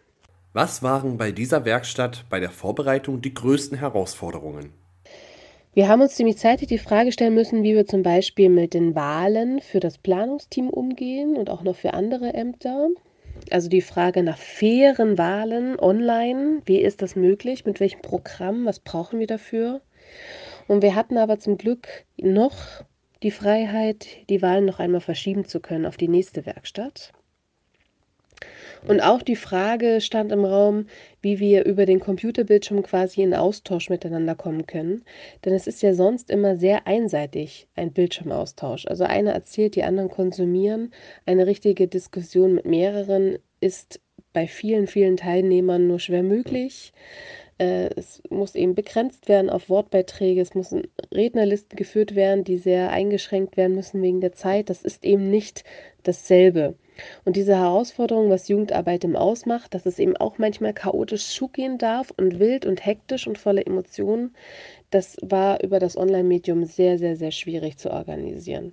Was 0.52 0.82
waren 0.82 1.16
bei 1.16 1.32
dieser 1.32 1.64
Werkstatt 1.64 2.26
bei 2.28 2.38
der 2.38 2.50
Vorbereitung 2.50 3.22
die 3.22 3.32
größten 3.32 3.78
Herausforderungen? 3.78 4.81
Wir 5.74 5.88
haben 5.88 6.02
uns 6.02 6.16
ziemlich 6.16 6.36
zeitig 6.36 6.68
die 6.68 6.76
Frage 6.76 7.12
stellen 7.12 7.32
müssen, 7.32 7.62
wie 7.62 7.74
wir 7.74 7.86
zum 7.86 8.02
Beispiel 8.02 8.50
mit 8.50 8.74
den 8.74 8.94
Wahlen 8.94 9.62
für 9.62 9.80
das 9.80 9.96
Planungsteam 9.96 10.68
umgehen 10.68 11.34
und 11.34 11.48
auch 11.48 11.62
noch 11.62 11.76
für 11.76 11.94
andere 11.94 12.34
Ämter. 12.34 12.90
Also 13.50 13.70
die 13.70 13.80
Frage 13.80 14.22
nach 14.22 14.36
fairen 14.36 15.16
Wahlen 15.16 15.80
online, 15.80 16.60
wie 16.66 16.76
ist 16.76 17.00
das 17.00 17.16
möglich, 17.16 17.64
mit 17.64 17.80
welchem 17.80 18.02
Programm, 18.02 18.66
was 18.66 18.80
brauchen 18.80 19.18
wir 19.18 19.26
dafür? 19.26 19.80
Und 20.68 20.82
wir 20.82 20.94
hatten 20.94 21.16
aber 21.16 21.38
zum 21.38 21.56
Glück 21.56 21.88
noch 22.18 22.84
die 23.22 23.30
Freiheit, 23.30 24.28
die 24.28 24.42
Wahlen 24.42 24.66
noch 24.66 24.78
einmal 24.78 25.00
verschieben 25.00 25.46
zu 25.46 25.60
können 25.60 25.86
auf 25.86 25.96
die 25.96 26.08
nächste 26.08 26.44
Werkstatt. 26.44 27.12
Und 28.86 29.00
auch 29.00 29.22
die 29.22 29.36
Frage 29.36 30.00
stand 30.00 30.32
im 30.32 30.44
Raum, 30.44 30.86
wie 31.20 31.38
wir 31.38 31.64
über 31.64 31.86
den 31.86 32.00
Computerbildschirm 32.00 32.82
quasi 32.82 33.22
in 33.22 33.34
Austausch 33.34 33.90
miteinander 33.90 34.34
kommen 34.34 34.66
können. 34.66 35.04
Denn 35.44 35.54
es 35.54 35.66
ist 35.66 35.82
ja 35.82 35.94
sonst 35.94 36.30
immer 36.30 36.56
sehr 36.56 36.86
einseitig, 36.86 37.68
ein 37.76 37.92
Bildschirmaustausch. 37.92 38.86
Also 38.86 39.04
einer 39.04 39.32
erzählt, 39.32 39.76
die 39.76 39.84
anderen 39.84 40.08
konsumieren. 40.08 40.92
Eine 41.26 41.46
richtige 41.46 41.86
Diskussion 41.86 42.54
mit 42.54 42.64
mehreren 42.64 43.38
ist 43.60 44.00
bei 44.32 44.48
vielen, 44.48 44.86
vielen 44.86 45.16
Teilnehmern 45.16 45.86
nur 45.86 46.00
schwer 46.00 46.24
möglich. 46.24 46.92
Äh, 47.58 47.90
es 47.96 48.22
muss 48.30 48.56
eben 48.56 48.74
begrenzt 48.74 49.28
werden 49.28 49.50
auf 49.50 49.68
Wortbeiträge. 49.68 50.40
Es 50.40 50.54
müssen 50.54 50.88
Rednerlisten 51.14 51.76
geführt 51.76 52.16
werden, 52.16 52.42
die 52.42 52.56
sehr 52.58 52.90
eingeschränkt 52.90 53.56
werden 53.56 53.76
müssen 53.76 54.02
wegen 54.02 54.20
der 54.20 54.32
Zeit. 54.32 54.70
Das 54.70 54.82
ist 54.82 55.04
eben 55.04 55.30
nicht 55.30 55.62
dasselbe. 56.02 56.74
Und 57.24 57.36
diese 57.36 57.56
Herausforderung, 57.56 58.30
was 58.30 58.48
Jugendarbeit 58.48 59.04
im 59.04 59.16
ausmacht, 59.16 59.74
dass 59.74 59.86
es 59.86 59.98
eben 59.98 60.16
auch 60.16 60.38
manchmal 60.38 60.72
chaotisch 60.72 61.26
zugehen 61.26 61.78
darf 61.78 62.12
und 62.16 62.38
wild 62.38 62.66
und 62.66 62.84
hektisch 62.84 63.26
und 63.26 63.38
voller 63.38 63.66
Emotionen, 63.66 64.34
das 64.90 65.16
war 65.22 65.62
über 65.62 65.78
das 65.78 65.96
Online-Medium 65.96 66.64
sehr, 66.64 66.98
sehr, 66.98 67.16
sehr 67.16 67.30
schwierig 67.30 67.78
zu 67.78 67.90
organisieren. 67.90 68.72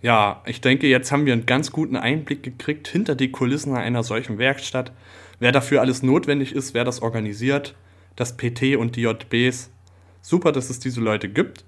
Ja, 0.00 0.42
ich 0.46 0.60
denke, 0.60 0.86
jetzt 0.86 1.10
haben 1.10 1.26
wir 1.26 1.32
einen 1.32 1.46
ganz 1.46 1.72
guten 1.72 1.96
Einblick 1.96 2.44
gekriegt 2.44 2.86
hinter 2.86 3.16
die 3.16 3.32
Kulissen 3.32 3.74
einer 3.74 4.04
solchen 4.04 4.38
Werkstatt, 4.38 4.92
wer 5.40 5.50
dafür 5.50 5.80
alles 5.80 6.02
notwendig 6.04 6.54
ist, 6.54 6.72
wer 6.72 6.84
das 6.84 7.02
organisiert, 7.02 7.74
das 8.14 8.36
PT 8.36 8.76
und 8.76 8.94
die 8.94 9.02
JBs. 9.02 9.70
Super, 10.20 10.52
dass 10.52 10.70
es 10.70 10.78
diese 10.78 11.00
Leute 11.00 11.28
gibt. 11.28 11.64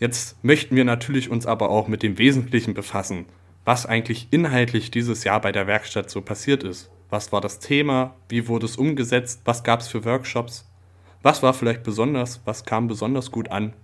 Jetzt 0.00 0.42
möchten 0.44 0.76
wir 0.76 0.84
natürlich 0.84 1.30
uns 1.30 1.46
aber 1.46 1.70
auch 1.70 1.88
mit 1.88 2.02
dem 2.02 2.18
Wesentlichen 2.18 2.74
befassen 2.74 3.26
was 3.64 3.86
eigentlich 3.86 4.28
inhaltlich 4.30 4.90
dieses 4.90 5.24
Jahr 5.24 5.40
bei 5.40 5.52
der 5.52 5.66
Werkstatt 5.66 6.10
so 6.10 6.20
passiert 6.20 6.64
ist. 6.64 6.90
Was 7.10 7.32
war 7.32 7.40
das 7.40 7.58
Thema? 7.58 8.14
Wie 8.28 8.48
wurde 8.48 8.66
es 8.66 8.76
umgesetzt? 8.76 9.42
Was 9.44 9.62
gab 9.62 9.80
es 9.80 9.88
für 9.88 10.04
Workshops? 10.04 10.68
Was 11.22 11.42
war 11.42 11.54
vielleicht 11.54 11.82
besonders? 11.82 12.40
Was 12.44 12.64
kam 12.64 12.88
besonders 12.88 13.30
gut 13.30 13.50
an? 13.50 13.74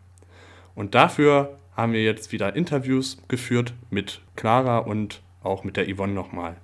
Und 0.74 0.94
dafür 0.94 1.58
haben 1.76 1.92
wir 1.92 2.02
jetzt 2.02 2.32
wieder 2.32 2.56
Interviews 2.56 3.18
geführt 3.28 3.74
mit 3.90 4.20
Clara 4.34 4.78
und 4.78 5.22
auch 5.42 5.62
mit 5.62 5.76
der 5.76 5.92
Yvonne 5.94 6.12
nochmal. 6.12 6.56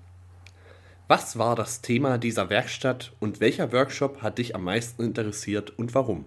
Was 1.06 1.38
war 1.38 1.54
das 1.54 1.82
Thema 1.82 2.18
dieser 2.18 2.48
Werkstatt 2.50 3.12
und 3.20 3.38
welcher 3.38 3.72
Workshop 3.72 4.22
hat 4.22 4.38
dich 4.38 4.54
am 4.54 4.64
meisten 4.64 5.04
interessiert 5.04 5.70
und 5.78 5.94
warum? 5.94 6.24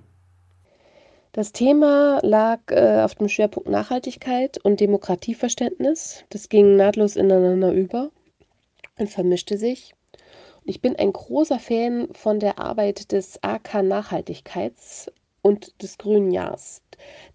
Das 1.38 1.52
Thema 1.52 2.20
lag 2.24 2.62
äh, 2.72 3.04
auf 3.04 3.14
dem 3.14 3.30
Schwerpunkt 3.30 3.70
Nachhaltigkeit 3.70 4.58
und 4.66 4.80
Demokratieverständnis. 4.80 6.24
Das 6.32 6.50
ging 6.50 6.76
nahtlos 6.76 7.16
ineinander 7.16 7.72
über 7.74 8.10
und 8.98 9.12
vermischte 9.12 9.60
sich. 9.60 9.94
ich 10.66 10.82
bin 10.82 10.96
ein 10.96 11.14
großer 11.14 11.60
Fan 11.60 12.08
von 12.14 12.40
der 12.40 12.58
Arbeit 12.58 13.12
des 13.12 13.38
AK 13.44 13.84
Nachhaltigkeits 13.84 15.12
und 15.42 15.82
des 15.82 15.98
Grünen 15.98 16.32
Jahres. 16.32 16.82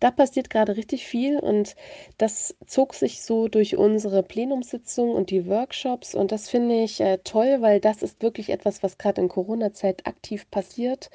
Da 0.00 0.10
passiert 0.10 0.50
gerade 0.50 0.76
richtig 0.76 1.06
viel 1.06 1.38
und 1.38 1.76
das 2.18 2.56
zog 2.66 2.94
sich 2.94 3.22
so 3.22 3.48
durch 3.48 3.76
unsere 3.76 4.22
Plenumssitzungen 4.22 5.14
und 5.14 5.30
die 5.30 5.46
Workshops 5.46 6.14
und 6.14 6.32
das 6.32 6.48
finde 6.48 6.82
ich 6.82 7.00
äh, 7.00 7.18
toll, 7.24 7.58
weil 7.60 7.80
das 7.80 8.02
ist 8.02 8.22
wirklich 8.22 8.50
etwas, 8.50 8.82
was 8.82 8.98
gerade 8.98 9.20
in 9.20 9.28
Corona-Zeit 9.28 10.06
aktiv 10.06 10.50
passiert 10.50 11.10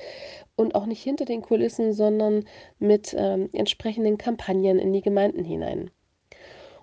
und 0.56 0.76
auch 0.76 0.86
nicht 0.86 1.04
hinter 1.04 1.26
den 1.26 1.42
Kulissen, 1.42 1.94
sondern 1.94 2.46
mit 2.80 3.14
ähm, 3.18 3.50
entsprechenden 3.54 4.18
Kampagnen 4.18 4.80
in 4.80 4.94
die 4.94 5.02
Gemeinden 5.02 5.44
hinein. 5.44 5.92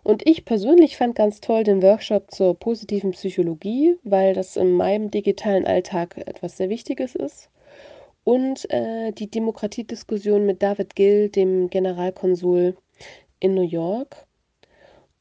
Und 0.02 0.28
ich 0.28 0.44
persönlich 0.44 0.98
fand 0.98 1.14
ganz 1.14 1.40
toll 1.40 1.64
den 1.64 1.82
Workshop 1.82 2.30
zur 2.30 2.58
positiven 2.58 3.12
Psychologie, 3.12 3.96
weil 4.04 4.34
das 4.34 4.56
in 4.56 4.72
meinem 4.72 5.10
digitalen 5.10 5.66
Alltag 5.66 6.18
etwas 6.26 6.58
sehr 6.58 6.68
Wichtiges 6.68 7.14
ist 7.14 7.48
und 8.24 8.70
äh, 8.70 9.12
die 9.12 9.30
Demokratiediskussion 9.30 10.46
mit 10.46 10.62
David 10.62 10.96
Gill, 10.96 11.28
dem 11.28 11.70
Generalkonsul 11.70 12.76
in 13.40 13.54
New 13.54 13.62
York. 13.62 14.26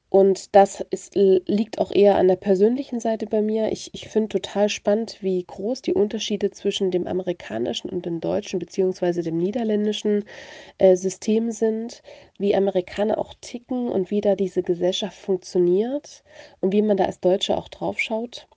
Und 0.10 0.56
das 0.56 0.86
ist, 0.92 1.16
liegt 1.16 1.80
auch 1.80 1.92
eher 1.92 2.18
an 2.18 2.28
der 2.28 2.36
persönlichen 2.36 3.00
Seite 3.00 3.26
bei 3.26 3.42
mir. 3.42 3.72
Ich, 3.72 3.90
ich 3.96 4.10
finde 4.10 4.30
total 4.30 4.70
spannend, 4.70 5.18
wie 5.22 5.44
groß 5.44 5.82
die 5.82 5.96
Unterschiede 5.96 6.52
zwischen 6.52 6.92
dem 6.92 7.08
amerikanischen 7.08 7.90
und 7.90 8.06
dem 8.06 8.20
deutschen 8.20 8.60
beziehungsweise 8.60 9.24
dem 9.24 9.38
niederländischen 9.38 10.26
äh, 10.78 10.96
System 10.96 11.50
sind, 11.50 12.04
wie 12.38 12.56
Amerikaner 12.56 13.18
auch 13.18 13.34
ticken 13.42 13.90
und 13.90 14.12
wie 14.12 14.22
da 14.22 14.36
diese 14.36 14.62
Gesellschaft 14.62 15.18
funktioniert 15.18 16.24
und 16.62 16.74
wie 16.74 16.84
man 16.84 16.96
da 16.96 17.06
als 17.06 17.20
Deutscher 17.20 17.58
auch 17.58 17.68
draufschaut. 17.68 18.48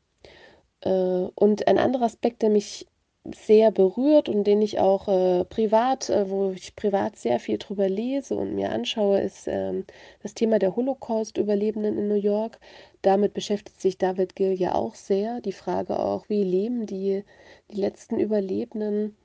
Äh, 0.82 0.90
und 0.90 1.66
ein 1.68 1.78
anderer 1.78 2.04
Aspekt, 2.04 2.42
der 2.42 2.50
mich 2.50 2.86
sehr 3.34 3.70
berührt 3.70 4.28
und 4.28 4.44
den 4.44 4.62
ich 4.62 4.78
auch 4.78 5.08
äh, 5.08 5.44
privat, 5.44 6.10
äh, 6.10 6.28
wo 6.30 6.50
ich 6.50 6.76
privat 6.76 7.16
sehr 7.16 7.40
viel 7.40 7.58
drüber 7.58 7.88
lese 7.88 8.34
und 8.34 8.54
mir 8.54 8.70
anschaue, 8.70 9.20
ist 9.20 9.48
ähm, 9.48 9.84
das 10.22 10.34
Thema 10.34 10.58
der 10.58 10.76
Holocaust-Überlebenden 10.76 11.98
in 11.98 12.08
New 12.08 12.14
York. 12.14 12.58
Damit 13.02 13.34
beschäftigt 13.34 13.80
sich 13.80 13.98
David 13.98 14.36
Gill 14.36 14.52
ja 14.52 14.74
auch 14.74 14.94
sehr. 14.94 15.40
Die 15.40 15.52
Frage 15.52 15.98
auch, 15.98 16.28
wie 16.28 16.44
leben 16.44 16.86
die, 16.86 17.24
die 17.70 17.80
letzten 17.80 18.18
Überlebenden 18.18 19.16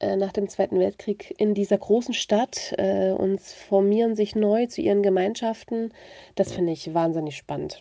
äh, 0.00 0.16
nach 0.16 0.32
dem 0.32 0.48
Zweiten 0.48 0.78
Weltkrieg 0.78 1.34
in 1.38 1.54
dieser 1.54 1.78
großen 1.78 2.14
Stadt 2.14 2.74
äh, 2.78 3.12
und 3.12 3.40
formieren 3.40 4.16
sich 4.16 4.34
neu 4.34 4.66
zu 4.66 4.80
ihren 4.80 5.02
Gemeinschaften. 5.02 5.92
Das 6.34 6.52
finde 6.52 6.72
ich 6.72 6.92
wahnsinnig 6.92 7.36
spannend. 7.36 7.80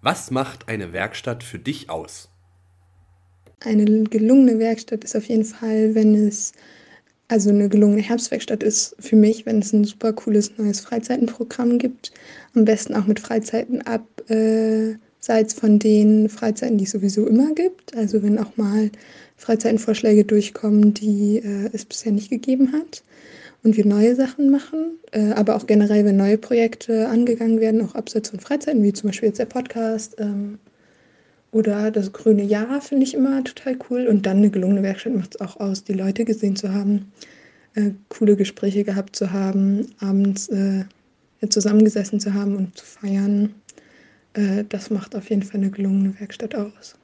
Was 0.00 0.30
macht 0.30 0.68
eine 0.68 0.92
Werkstatt 0.92 1.42
für 1.42 1.58
dich 1.58 1.90
aus? 1.90 2.30
Eine 3.60 4.04
gelungene 4.04 4.58
Werkstatt 4.58 5.04
ist 5.04 5.16
auf 5.16 5.24
jeden 5.24 5.44
Fall, 5.44 5.94
wenn 5.94 6.14
es, 6.14 6.52
also 7.28 7.50
eine 7.50 7.68
gelungene 7.68 8.02
Herbstwerkstatt 8.02 8.62
ist 8.62 8.94
für 9.00 9.16
mich, 9.16 9.46
wenn 9.46 9.60
es 9.60 9.72
ein 9.72 9.84
super 9.84 10.12
cooles 10.12 10.52
neues 10.58 10.80
Freizeitenprogramm 10.80 11.78
gibt. 11.78 12.12
Am 12.54 12.64
besten 12.64 12.94
auch 12.94 13.06
mit 13.06 13.18
Freizeiten 13.18 13.82
abseits 13.82 15.54
von 15.54 15.78
den 15.78 16.28
Freizeiten, 16.28 16.78
die 16.78 16.84
es 16.84 16.90
sowieso 16.90 17.26
immer 17.26 17.54
gibt. 17.54 17.96
Also 17.96 18.22
wenn 18.22 18.38
auch 18.38 18.56
mal 18.56 18.90
Freizeitenvorschläge 19.36 20.24
durchkommen, 20.24 20.94
die 20.94 21.38
äh, 21.38 21.70
es 21.72 21.84
bisher 21.84 22.12
nicht 22.12 22.30
gegeben 22.30 22.72
hat. 22.72 23.02
Und 23.62 23.76
wir 23.76 23.86
neue 23.86 24.14
Sachen 24.14 24.50
machen, 24.50 24.98
äh, 25.12 25.32
aber 25.32 25.56
auch 25.56 25.66
generell, 25.66 26.04
wenn 26.04 26.16
neue 26.16 26.38
Projekte 26.38 27.08
angegangen 27.08 27.60
werden, 27.60 27.80
auch 27.82 27.94
abseits 27.94 28.30
von 28.30 28.38
Freizeiten, 28.38 28.82
wie 28.82 28.92
zum 28.92 29.08
Beispiel 29.08 29.30
jetzt 29.30 29.38
der 29.38 29.46
Podcast. 29.46 30.14
Oder 31.56 31.90
das 31.90 32.12
grüne 32.12 32.42
Jahr 32.42 32.82
finde 32.82 33.04
ich 33.04 33.14
immer 33.14 33.42
total 33.42 33.78
cool. 33.88 34.08
Und 34.08 34.26
dann 34.26 34.36
eine 34.36 34.50
gelungene 34.50 34.82
Werkstatt 34.82 35.14
macht 35.14 35.36
es 35.36 35.40
auch 35.40 35.58
aus, 35.58 35.84
die 35.84 35.94
Leute 35.94 36.26
gesehen 36.26 36.54
zu 36.54 36.70
haben, 36.70 37.10
äh, 37.74 37.92
coole 38.10 38.36
Gespräche 38.36 38.84
gehabt 38.84 39.16
zu 39.16 39.32
haben, 39.32 39.90
abends 39.98 40.48
äh, 40.48 40.84
zusammengesessen 41.48 42.20
zu 42.20 42.34
haben 42.34 42.56
und 42.56 42.76
zu 42.76 42.84
feiern. 42.84 43.54
Äh, 44.34 44.64
das 44.68 44.90
macht 44.90 45.16
auf 45.16 45.30
jeden 45.30 45.44
Fall 45.44 45.60
eine 45.60 45.70
gelungene 45.70 46.20
Werkstatt 46.20 46.54
aus. 46.54 46.94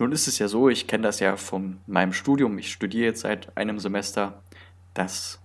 Nun 0.00 0.10
ist 0.10 0.26
es 0.26 0.40
ja 0.40 0.48
so, 0.48 0.68
ich 0.68 0.88
kenne 0.88 1.04
das 1.04 1.20
ja 1.20 1.36
von 1.36 1.76
meinem 1.86 2.12
Studium. 2.12 2.58
Ich 2.58 2.72
studiere 2.72 3.04
jetzt 3.04 3.20
seit 3.20 3.56
einem 3.56 3.78
Semester, 3.78 4.42
dass 4.92 5.38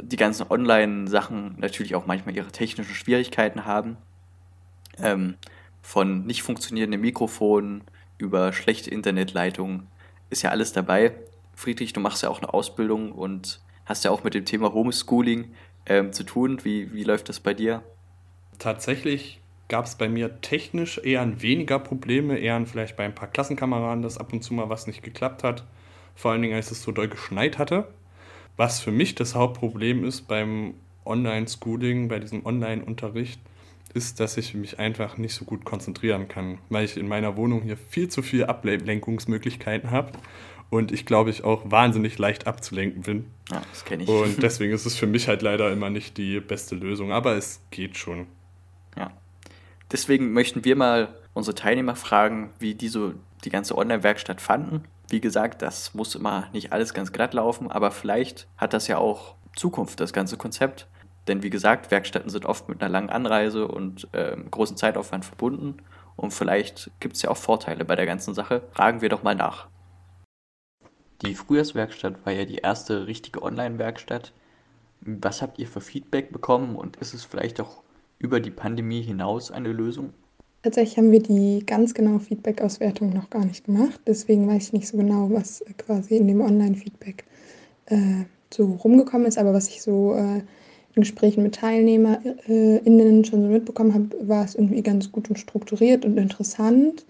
die 0.00 0.16
ganzen 0.16 0.46
Online-Sachen 0.48 1.56
natürlich 1.58 1.94
auch 1.94 2.06
manchmal 2.06 2.34
ihre 2.34 2.50
technischen 2.50 2.94
Schwierigkeiten 2.94 3.66
haben 3.66 3.98
ähm, 5.02 5.36
von 5.82 6.26
nicht 6.26 6.42
funktionierenden 6.42 7.00
Mikrofonen 7.00 7.82
über 8.18 8.52
schlechte 8.52 8.90
Internetleitungen 8.90 9.86
ist 10.28 10.42
ja 10.42 10.50
alles 10.50 10.72
dabei. 10.72 11.12
Friedrich, 11.54 11.92
du 11.92 12.00
machst 12.00 12.22
ja 12.22 12.28
auch 12.28 12.38
eine 12.38 12.52
Ausbildung 12.54 13.12
und 13.12 13.60
hast 13.84 14.04
ja 14.04 14.10
auch 14.10 14.24
mit 14.24 14.34
dem 14.34 14.44
Thema 14.44 14.72
Homeschooling 14.72 15.52
ähm, 15.86 16.12
zu 16.12 16.24
tun. 16.24 16.60
Wie, 16.62 16.92
wie 16.92 17.04
läuft 17.04 17.28
das 17.28 17.40
bei 17.40 17.54
dir? 17.54 17.82
Tatsächlich 18.58 19.40
gab 19.68 19.86
es 19.86 19.94
bei 19.94 20.08
mir 20.08 20.40
technisch 20.40 20.98
eher 20.98 21.42
weniger 21.42 21.78
Probleme, 21.78 22.38
eher 22.38 22.64
vielleicht 22.66 22.96
bei 22.96 23.04
ein 23.04 23.14
paar 23.14 23.28
Klassenkameraden, 23.28 24.02
dass 24.02 24.18
ab 24.18 24.32
und 24.32 24.42
zu 24.42 24.52
mal 24.54 24.68
was 24.68 24.86
nicht 24.86 25.02
geklappt 25.02 25.44
hat. 25.44 25.64
Vor 26.14 26.32
allen 26.32 26.42
Dingen, 26.42 26.54
als 26.54 26.70
es 26.70 26.82
so 26.82 26.92
doll 26.92 27.08
geschneit 27.08 27.58
hatte. 27.58 27.88
Was 28.56 28.80
für 28.80 28.90
mich 28.90 29.14
das 29.14 29.34
Hauptproblem 29.34 30.04
ist 30.04 30.28
beim 30.28 30.74
Online-Schooling, 31.06 32.08
bei 32.08 32.18
diesem 32.18 32.44
Online-Unterricht, 32.44 33.40
ist, 33.94 34.20
dass 34.20 34.36
ich 34.36 34.54
mich 34.54 34.78
einfach 34.78 35.16
nicht 35.16 35.34
so 35.34 35.44
gut 35.44 35.64
konzentrieren 35.64 36.28
kann, 36.28 36.58
weil 36.68 36.84
ich 36.84 36.96
in 36.96 37.08
meiner 37.08 37.36
Wohnung 37.36 37.62
hier 37.62 37.76
viel 37.76 38.08
zu 38.08 38.22
viele 38.22 38.48
Ablenkungsmöglichkeiten 38.48 39.90
habe 39.90 40.12
und 40.70 40.92
ich 40.92 41.04
glaube, 41.04 41.30
ich 41.30 41.42
auch 41.42 41.62
wahnsinnig 41.64 42.16
leicht 42.18 42.46
abzulenken 42.46 43.02
bin. 43.02 43.26
Ja, 43.50 43.62
das 43.70 43.84
kenne 43.84 44.04
ich. 44.04 44.08
Und 44.08 44.42
deswegen 44.42 44.72
ist 44.72 44.86
es 44.86 44.96
für 44.96 45.08
mich 45.08 45.28
halt 45.28 45.42
leider 45.42 45.70
immer 45.72 45.90
nicht 45.90 46.16
die 46.16 46.40
beste 46.40 46.76
Lösung, 46.76 47.12
aber 47.12 47.36
es 47.36 47.60
geht 47.70 47.96
schon. 47.96 48.26
Ja. 48.96 49.10
Deswegen 49.90 50.32
möchten 50.32 50.64
wir 50.64 50.76
mal 50.76 51.08
unsere 51.34 51.56
Teilnehmer 51.56 51.96
fragen, 51.96 52.50
wie 52.60 52.74
die 52.74 52.88
so 52.88 53.14
die 53.44 53.50
ganze 53.50 53.76
Online-Werkstatt 53.76 54.40
fanden. 54.40 54.84
Wie 55.08 55.20
gesagt, 55.20 55.62
das 55.62 55.92
muss 55.94 56.14
immer 56.14 56.48
nicht 56.52 56.72
alles 56.72 56.94
ganz 56.94 57.10
glatt 57.12 57.34
laufen, 57.34 57.70
aber 57.70 57.90
vielleicht 57.90 58.46
hat 58.56 58.72
das 58.72 58.86
ja 58.86 58.98
auch 58.98 59.34
Zukunft, 59.56 59.98
das 59.98 60.12
ganze 60.12 60.36
Konzept. 60.36 60.86
Denn 61.28 61.42
wie 61.42 61.50
gesagt, 61.50 61.90
Werkstätten 61.90 62.30
sind 62.30 62.46
oft 62.46 62.68
mit 62.68 62.82
einer 62.82 62.90
langen 62.90 63.10
Anreise 63.10 63.68
und 63.68 64.08
äh, 64.12 64.36
großen 64.50 64.76
Zeitaufwand 64.76 65.24
verbunden. 65.24 65.76
Und 66.16 66.32
vielleicht 66.32 66.90
gibt 67.00 67.16
es 67.16 67.22
ja 67.22 67.30
auch 67.30 67.36
Vorteile 67.36 67.84
bei 67.84 67.96
der 67.96 68.06
ganzen 68.06 68.34
Sache. 68.34 68.62
Fragen 68.72 69.00
wir 69.00 69.08
doch 69.08 69.22
mal 69.22 69.34
nach. 69.34 69.68
Die 71.22 71.34
Frühjahrswerkstatt 71.34 72.24
war 72.24 72.32
ja 72.32 72.46
die 72.46 72.56
erste 72.56 73.06
richtige 73.06 73.42
Online-Werkstatt. 73.42 74.32
Was 75.02 75.42
habt 75.42 75.58
ihr 75.58 75.66
für 75.66 75.80
Feedback 75.80 76.32
bekommen 76.32 76.76
und 76.76 76.96
ist 76.96 77.14
es 77.14 77.24
vielleicht 77.24 77.60
auch 77.60 77.82
über 78.18 78.40
die 78.40 78.50
Pandemie 78.50 79.02
hinaus 79.02 79.50
eine 79.50 79.72
Lösung? 79.72 80.12
Tatsächlich 80.62 80.98
haben 80.98 81.10
wir 81.10 81.22
die 81.22 81.64
ganz 81.64 81.94
genaue 81.94 82.20
Feedback-Auswertung 82.20 83.14
noch 83.14 83.30
gar 83.30 83.44
nicht 83.44 83.64
gemacht. 83.64 83.98
Deswegen 84.06 84.46
weiß 84.46 84.68
ich 84.68 84.72
nicht 84.74 84.88
so 84.88 84.98
genau, 84.98 85.30
was 85.30 85.64
quasi 85.78 86.16
in 86.16 86.26
dem 86.26 86.42
Online-Feedback 86.42 87.24
äh, 87.86 88.24
so 88.52 88.66
rumgekommen 88.66 89.26
ist. 89.26 89.38
Aber 89.38 89.54
was 89.54 89.68
ich 89.68 89.80
so 89.80 90.14
äh, 90.14 90.42
in 90.94 91.02
Gesprächen 91.02 91.42
mit 91.42 91.54
TeilnehmerInnen 91.54 93.24
schon 93.24 93.42
so 93.42 93.48
mitbekommen 93.48 93.94
habe, 93.94 94.28
war 94.28 94.44
es 94.44 94.54
irgendwie 94.54 94.82
ganz 94.82 95.12
gut 95.12 95.28
und 95.30 95.38
strukturiert 95.38 96.04
und 96.04 96.18
interessant. 96.18 97.04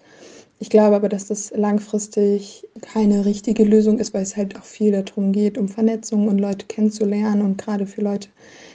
Ich 0.62 0.68
glaube 0.68 0.94
aber, 0.94 1.08
dass 1.08 1.26
das 1.26 1.50
langfristig 1.56 2.68
keine 2.82 3.24
richtige 3.24 3.64
Lösung 3.64 3.98
ist, 3.98 4.12
weil 4.12 4.22
es 4.22 4.36
halt 4.36 4.58
auch 4.58 4.64
viel 4.64 4.92
darum 4.92 5.32
geht, 5.32 5.56
um 5.56 5.68
Vernetzung 5.68 6.28
und 6.28 6.38
Leute 6.38 6.66
kennenzulernen. 6.66 7.40
Und 7.40 7.56
gerade 7.56 7.86
für 7.86 8.02
Leute, 8.02 8.28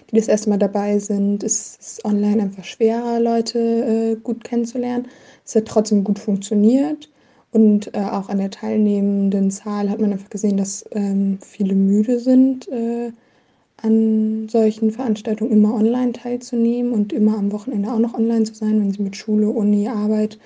die 0.09 0.15
das 0.15 0.27
erste 0.27 0.49
Mal 0.49 0.57
dabei 0.57 0.97
sind, 0.97 1.43
ist 1.43 1.79
es 1.79 2.03
online 2.03 2.41
einfach 2.41 2.63
schwerer, 2.63 3.19
Leute 3.19 3.59
äh, 3.59 4.15
gut 4.15 4.43
kennenzulernen. 4.43 5.07
Es 5.45 5.55
hat 5.55 5.65
trotzdem 5.65 6.03
gut 6.03 6.17
funktioniert. 6.17 7.07
Und 7.51 7.93
äh, 7.93 7.99
auch 7.99 8.29
an 8.29 8.39
der 8.39 8.49
teilnehmenden 8.49 9.51
Zahl 9.51 9.87
hat 9.87 10.01
man 10.01 10.11
einfach 10.11 10.31
gesehen, 10.31 10.57
dass 10.57 10.83
ähm, 10.91 11.37
viele 11.41 11.75
müde 11.75 12.19
sind, 12.19 12.67
äh, 12.69 13.11
an 13.81 14.47
solchen 14.49 14.91
Veranstaltungen 14.91 15.51
immer 15.51 15.73
online 15.73 16.13
teilzunehmen 16.13 16.91
und 16.93 17.13
immer 17.13 17.37
am 17.37 17.51
Wochenende 17.51 17.91
auch 17.91 17.99
noch 17.99 18.13
online 18.13 18.43
zu 18.43 18.53
sein, 18.53 18.79
wenn 18.79 18.91
sie 18.91 19.01
mit 19.01 19.15
Schule, 19.15 19.49
Uni, 19.49 19.87
Arbeit 19.87 20.39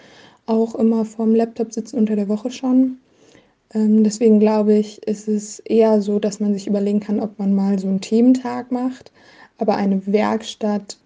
auch 0.45 0.75
immer 0.75 1.05
vorm 1.05 1.35
Laptop 1.35 1.71
sitzen 1.71 1.97
unter 1.97 2.15
der 2.15 2.27
Woche 2.27 2.49
schon. 2.49 2.97
Ähm, 3.73 4.03
deswegen 4.03 4.39
glaube 4.39 4.73
ich, 4.73 5.03
ist 5.03 5.27
es 5.27 5.59
eher 5.59 6.01
so, 6.01 6.19
dass 6.19 6.39
man 6.39 6.53
sich 6.53 6.67
überlegen 6.67 6.99
kann, 6.99 7.19
ob 7.19 7.37
man 7.37 7.53
mal 7.53 7.77
so 7.77 7.87
einen 7.87 8.01
Thementag 8.01 8.71
macht. 8.71 9.11
Aber 9.59 9.75
eine 9.75 10.01
Werkstatt 10.07 10.97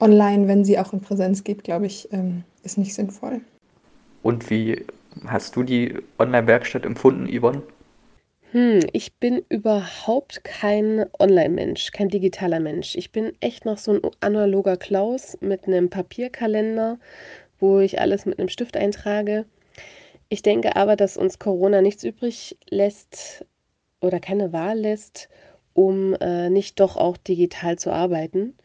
online, 0.00 0.48
wenn 0.48 0.64
sie 0.64 0.78
auch 0.78 0.92
in 0.92 1.00
Präsenz 1.00 1.44
geht, 1.44 1.62
glaube 1.62 1.86
ich, 1.86 2.08
ähm, 2.12 2.42
ist 2.64 2.78
nicht 2.78 2.94
sinnvoll. 2.94 3.40
Und 4.22 4.50
wie 4.50 4.84
hast 5.26 5.54
du 5.56 5.62
die 5.62 5.94
Online-Werkstatt 6.18 6.84
empfunden, 6.84 7.28
Yvonne? 7.28 7.62
Hm, 8.52 8.80
ich 8.92 9.14
bin 9.16 9.44
überhaupt 9.48 10.42
kein 10.44 11.04
Online-Mensch, 11.18 11.90
kein 11.92 12.08
digitaler 12.08 12.60
Mensch. 12.60 12.94
Ich 12.96 13.12
bin 13.12 13.32
echt 13.40 13.64
noch 13.66 13.78
so 13.78 13.92
ein 13.92 14.00
analoger 14.20 14.76
Klaus 14.76 15.36
mit 15.40 15.66
einem 15.66 15.90
Papierkalender 15.90 16.98
wo 17.58 17.80
ich 17.80 18.00
alles 18.00 18.26
mit 18.26 18.38
einem 18.38 18.48
Stift 18.48 18.76
eintrage. 18.76 19.46
Ich 20.28 20.42
denke 20.42 20.76
aber, 20.76 20.96
dass 20.96 21.16
uns 21.16 21.38
Corona 21.38 21.82
nichts 21.82 22.04
übrig 22.04 22.56
lässt 22.70 23.44
oder 24.00 24.20
keine 24.20 24.52
Wahl 24.52 24.78
lässt, 24.78 25.28
um 25.74 26.14
äh, 26.20 26.50
nicht 26.50 26.80
doch 26.80 26.96
auch 26.96 27.16
digital 27.16 27.78
zu 27.78 27.92
arbeiten. 27.92 28.56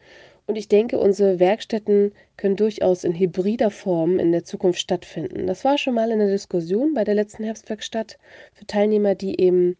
Und 0.46 0.56
ich 0.56 0.68
denke, 0.68 0.98
unsere 0.98 1.38
Werkstätten 1.38 2.12
können 2.36 2.56
durchaus 2.56 3.04
in 3.04 3.14
hybrider 3.14 3.70
Form 3.70 4.18
in 4.18 4.30
der 4.30 4.44
Zukunft 4.44 4.78
stattfinden. 4.78 5.46
Das 5.46 5.64
war 5.64 5.78
schon 5.78 5.94
mal 5.94 6.10
in 6.10 6.18
der 6.18 6.28
Diskussion 6.28 6.92
bei 6.92 7.02
der 7.02 7.14
letzten 7.14 7.44
Herbstwerkstatt 7.44 8.18
für 8.52 8.66
Teilnehmer, 8.66 9.14
die 9.14 9.40
eben 9.40 9.78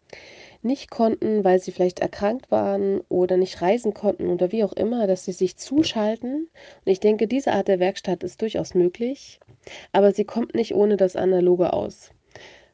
nicht 0.62 0.90
konnten, 0.90 1.44
weil 1.44 1.60
sie 1.60 1.70
vielleicht 1.70 2.00
erkrankt 2.00 2.50
waren 2.50 3.02
oder 3.10 3.36
nicht 3.36 3.60
reisen 3.60 3.92
konnten 3.92 4.28
oder 4.28 4.52
wie 4.52 4.64
auch 4.64 4.72
immer, 4.72 5.06
dass 5.06 5.26
sie 5.26 5.32
sich 5.32 5.58
zuschalten. 5.58 6.48
Und 6.84 6.90
ich 6.90 7.00
denke, 7.00 7.26
diese 7.26 7.52
Art 7.52 7.68
der 7.68 7.80
Werkstatt 7.80 8.24
ist 8.24 8.40
durchaus 8.40 8.74
möglich, 8.74 9.40
aber 9.92 10.12
sie 10.12 10.24
kommt 10.24 10.54
nicht 10.54 10.74
ohne 10.74 10.96
das 10.96 11.16
Analoge 11.16 11.74
aus. 11.74 12.10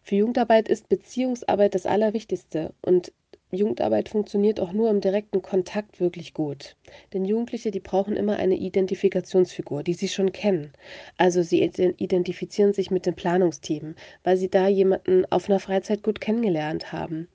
Für 0.02 0.14
Jugendarbeit 0.14 0.68
ist 0.68 0.88
Beziehungsarbeit 0.88 1.74
das 1.74 1.86
Allerwichtigste 1.86 2.72
und 2.82 3.12
Jugendarbeit 3.52 4.08
funktioniert 4.08 4.60
auch 4.60 4.72
nur 4.72 4.90
im 4.90 5.00
direkten 5.00 5.42
Kontakt 5.42 6.00
wirklich 6.00 6.34
gut. 6.34 6.76
Denn 7.12 7.24
Jugendliche, 7.24 7.70
die 7.70 7.80
brauchen 7.80 8.16
immer 8.16 8.36
eine 8.36 8.56
Identifikationsfigur, 8.56 9.82
die 9.82 9.94
sie 9.94 10.08
schon 10.08 10.32
kennen. 10.32 10.72
Also 11.16 11.42
sie 11.42 11.62
identifizieren 11.62 12.72
sich 12.72 12.90
mit 12.90 13.06
dem 13.06 13.14
Planungsteam, 13.14 13.94
weil 14.22 14.36
sie 14.36 14.48
da 14.48 14.68
jemanden 14.68 15.24
auf 15.30 15.48
einer 15.48 15.60
Freizeit 15.60 16.02
gut 16.02 16.20
kennengelernt 16.20 16.92
haben 16.92 17.28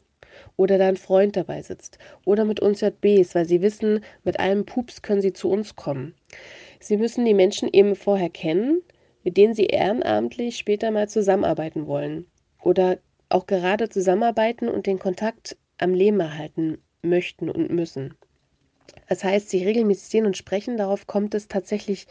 oder 0.58 0.78
da 0.78 0.88
ein 0.88 0.98
Freund 0.98 1.36
dabei 1.36 1.62
sitzt 1.62 1.98
oder 2.26 2.46
mit 2.46 2.60
uns 2.60 2.82
JBs, 2.82 3.36
weil 3.36 3.46
sie 3.46 3.62
wissen, 3.62 4.04
mit 4.24 4.40
einem 4.40 4.66
Pups 4.66 5.02
können 5.02 5.22
sie 5.22 5.34
zu 5.34 5.50
uns 5.50 5.76
kommen. 5.76 6.14
Sie 6.80 6.98
müssen 6.98 7.26
die 7.26 7.34
Menschen 7.34 7.70
eben 7.72 7.96
vorher 7.96 8.30
kennen, 8.30 8.82
mit 9.24 9.38
denen 9.38 9.54
sie 9.54 9.66
ehrenamtlich 9.66 10.58
später 10.58 10.92
mal 10.92 11.10
zusammenarbeiten 11.10 11.88
wollen 11.88 12.28
oder 12.62 13.00
auch 13.30 13.48
gerade 13.48 13.90
zusammenarbeiten 13.90 14.68
und 14.70 14.86
den 14.86 15.00
Kontakt 15.00 15.58
am 15.78 15.94
Leben 15.94 16.20
erhalten 16.20 16.78
möchten 17.02 17.50
und 17.50 17.70
müssen. 17.70 18.16
Das 19.10 19.24
heißt, 19.24 19.50
sie 19.50 19.64
regelmäßig 19.64 20.10
sehen 20.10 20.26
und 20.26 20.38
sprechen, 20.38 20.78
darauf 20.78 21.08
kommt 21.08 21.36
es 21.36 21.48
tatsächlich 21.48 22.08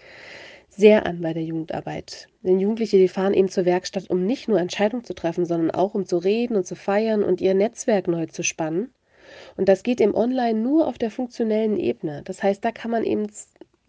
sehr 0.69 1.07
an 1.07 1.21
bei 1.21 1.33
der 1.33 1.45
Jugendarbeit. 1.45 2.29
Denn 2.43 2.59
Jugendliche, 2.59 2.99
die 2.99 3.09
fahren 3.09 3.35
eben 3.35 3.49
zur 3.49 3.65
Werkstatt, 3.65 4.11
um 4.11 4.27
nicht 4.27 4.49
nur 4.49 4.59
Entscheidungen 4.59 5.05
zu 5.05 5.15
treffen, 5.15 5.47
sondern 5.47 5.71
auch 5.71 5.95
um 5.95 6.07
zu 6.07 6.19
reden 6.19 6.57
und 6.57 6.67
zu 6.67 6.75
feiern 6.75 7.23
und 7.23 7.41
ihr 7.41 7.55
Netzwerk 7.55 8.09
neu 8.09 8.27
zu 8.27 8.43
spannen. 8.43 8.93
Und 9.57 9.69
das 9.69 9.83
geht 9.83 10.01
im 10.01 10.15
Online 10.15 10.59
nur 10.59 10.87
auf 10.87 10.99
der 10.99 11.11
funktionellen 11.11 11.79
Ebene. 11.79 12.23
Das 12.25 12.43
heißt, 12.43 12.65
da 12.65 12.73
kann 12.73 12.91
man 12.91 13.05
eben 13.05 13.27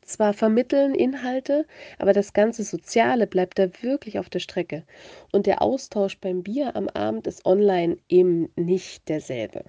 zwar 0.06 0.34
vermitteln 0.34 0.96
Inhalte, 0.96 1.66
aber 2.00 2.14
das 2.14 2.34
ganze 2.34 2.64
Soziale 2.64 3.28
bleibt 3.28 3.60
da 3.60 3.68
wirklich 3.82 4.20
auf 4.20 4.30
der 4.30 4.40
Strecke. 4.40 4.84
Und 5.32 5.46
der 5.46 5.62
Austausch 5.62 6.18
beim 6.20 6.44
Bier 6.44 6.76
am 6.76 6.88
Abend 6.90 7.28
ist 7.28 7.46
online 7.46 7.98
eben 8.08 8.50
nicht 8.56 9.10
derselbe. 9.10 9.66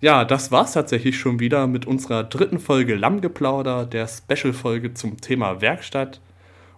Ja, 0.00 0.26
das 0.26 0.52
war's 0.52 0.72
tatsächlich 0.72 1.18
schon 1.18 1.40
wieder 1.40 1.66
mit 1.66 1.86
unserer 1.86 2.24
dritten 2.24 2.58
Folge 2.58 2.94
Lammgeplauder, 2.94 3.86
der 3.86 4.06
Special-Folge 4.06 4.92
zum 4.92 5.20
Thema 5.20 5.62
Werkstatt. 5.62 6.20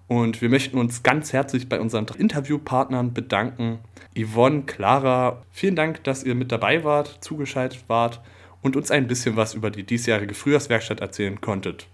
Und 0.07 0.41
wir 0.41 0.49
möchten 0.49 0.79
uns 0.79 1.03
ganz 1.03 1.33
herzlich 1.33 1.69
bei 1.69 1.81
unseren 1.81 2.07
Interviewpartnern 2.07 3.13
bedanken. 3.13 3.81
Yvonne, 4.17 4.63
Clara, 4.63 5.43
vielen 5.51 5.77
Dank, 5.77 6.05
dass 6.05 6.23
ihr 6.23 6.35
mit 6.35 6.53
dabei 6.53 6.85
wart, 6.85 7.19
zugeschaltet 7.21 7.85
wart 7.89 8.21
und 8.63 8.77
uns 8.77 8.91
ein 8.91 9.09
bisschen 9.09 9.37
was 9.37 9.55
über 9.55 9.71
die 9.71 9.85
diesjährige 9.85 10.35
Frühjahrswerkstatt 10.35 11.01
erzählen 11.01 11.41
konntet. 11.41 11.89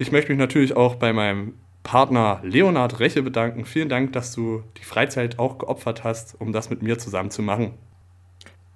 Ich 0.00 0.12
möchte 0.12 0.32
mich 0.32 0.38
natürlich 0.38 0.74
auch 0.74 0.94
bei 0.94 1.12
meinem 1.12 1.52
Partner 1.82 2.40
Leonard 2.42 3.00
Reche 3.00 3.22
bedanken. 3.22 3.66
Vielen 3.66 3.90
Dank, 3.90 4.14
dass 4.14 4.34
du 4.34 4.64
die 4.78 4.82
Freizeit 4.82 5.38
auch 5.38 5.58
geopfert 5.58 6.04
hast, 6.04 6.40
um 6.40 6.54
das 6.54 6.70
mit 6.70 6.80
mir 6.80 6.98
zusammen 6.98 7.30
zu 7.30 7.42
machen. 7.42 7.74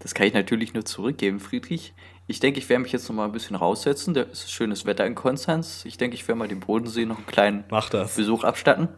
Das 0.01 0.13
kann 0.13 0.27
ich 0.27 0.35
natürlich 0.35 0.75
nur 0.75 0.85
zurückgeben, 0.85 1.41
Friedrich. 1.41 1.95
Ich 2.27 2.41
denke, 2.41 2.59
ich 2.59 2.69
werde 2.69 2.83
mich 2.83 2.93
jetzt 2.93 3.09
noch 3.09 3.17
mal 3.17 3.25
ein 3.25 3.33
bisschen 3.33 3.57
raussetzen. 3.57 4.13
Da 4.13 4.21
ist 4.21 4.53
schönes 4.53 4.85
Wetter 4.85 5.07
in 5.07 5.15
Konstanz. 5.15 5.87
Ich 5.87 5.97
denke, 5.97 6.15
ich 6.15 6.29
werde 6.29 6.41
mal 6.41 6.49
dem 6.49 6.61
Bodensee 6.61 7.07
noch 7.07 7.17
einen 7.17 7.27
kleinen 7.27 7.65
Besuch 7.69 8.45
abstatten. 8.45 8.89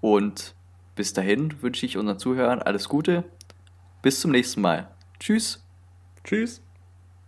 Und 0.00 0.54
bis 0.94 1.12
dahin 1.12 1.60
wünsche 1.60 1.86
ich 1.86 1.96
unseren 1.96 2.20
Zuhörern 2.20 2.62
alles 2.62 2.88
Gute. 2.88 3.24
Bis 4.00 4.20
zum 4.20 4.30
nächsten 4.30 4.60
Mal. 4.60 4.88
Tschüss. 5.18 5.60
Tschüss. 6.22 6.62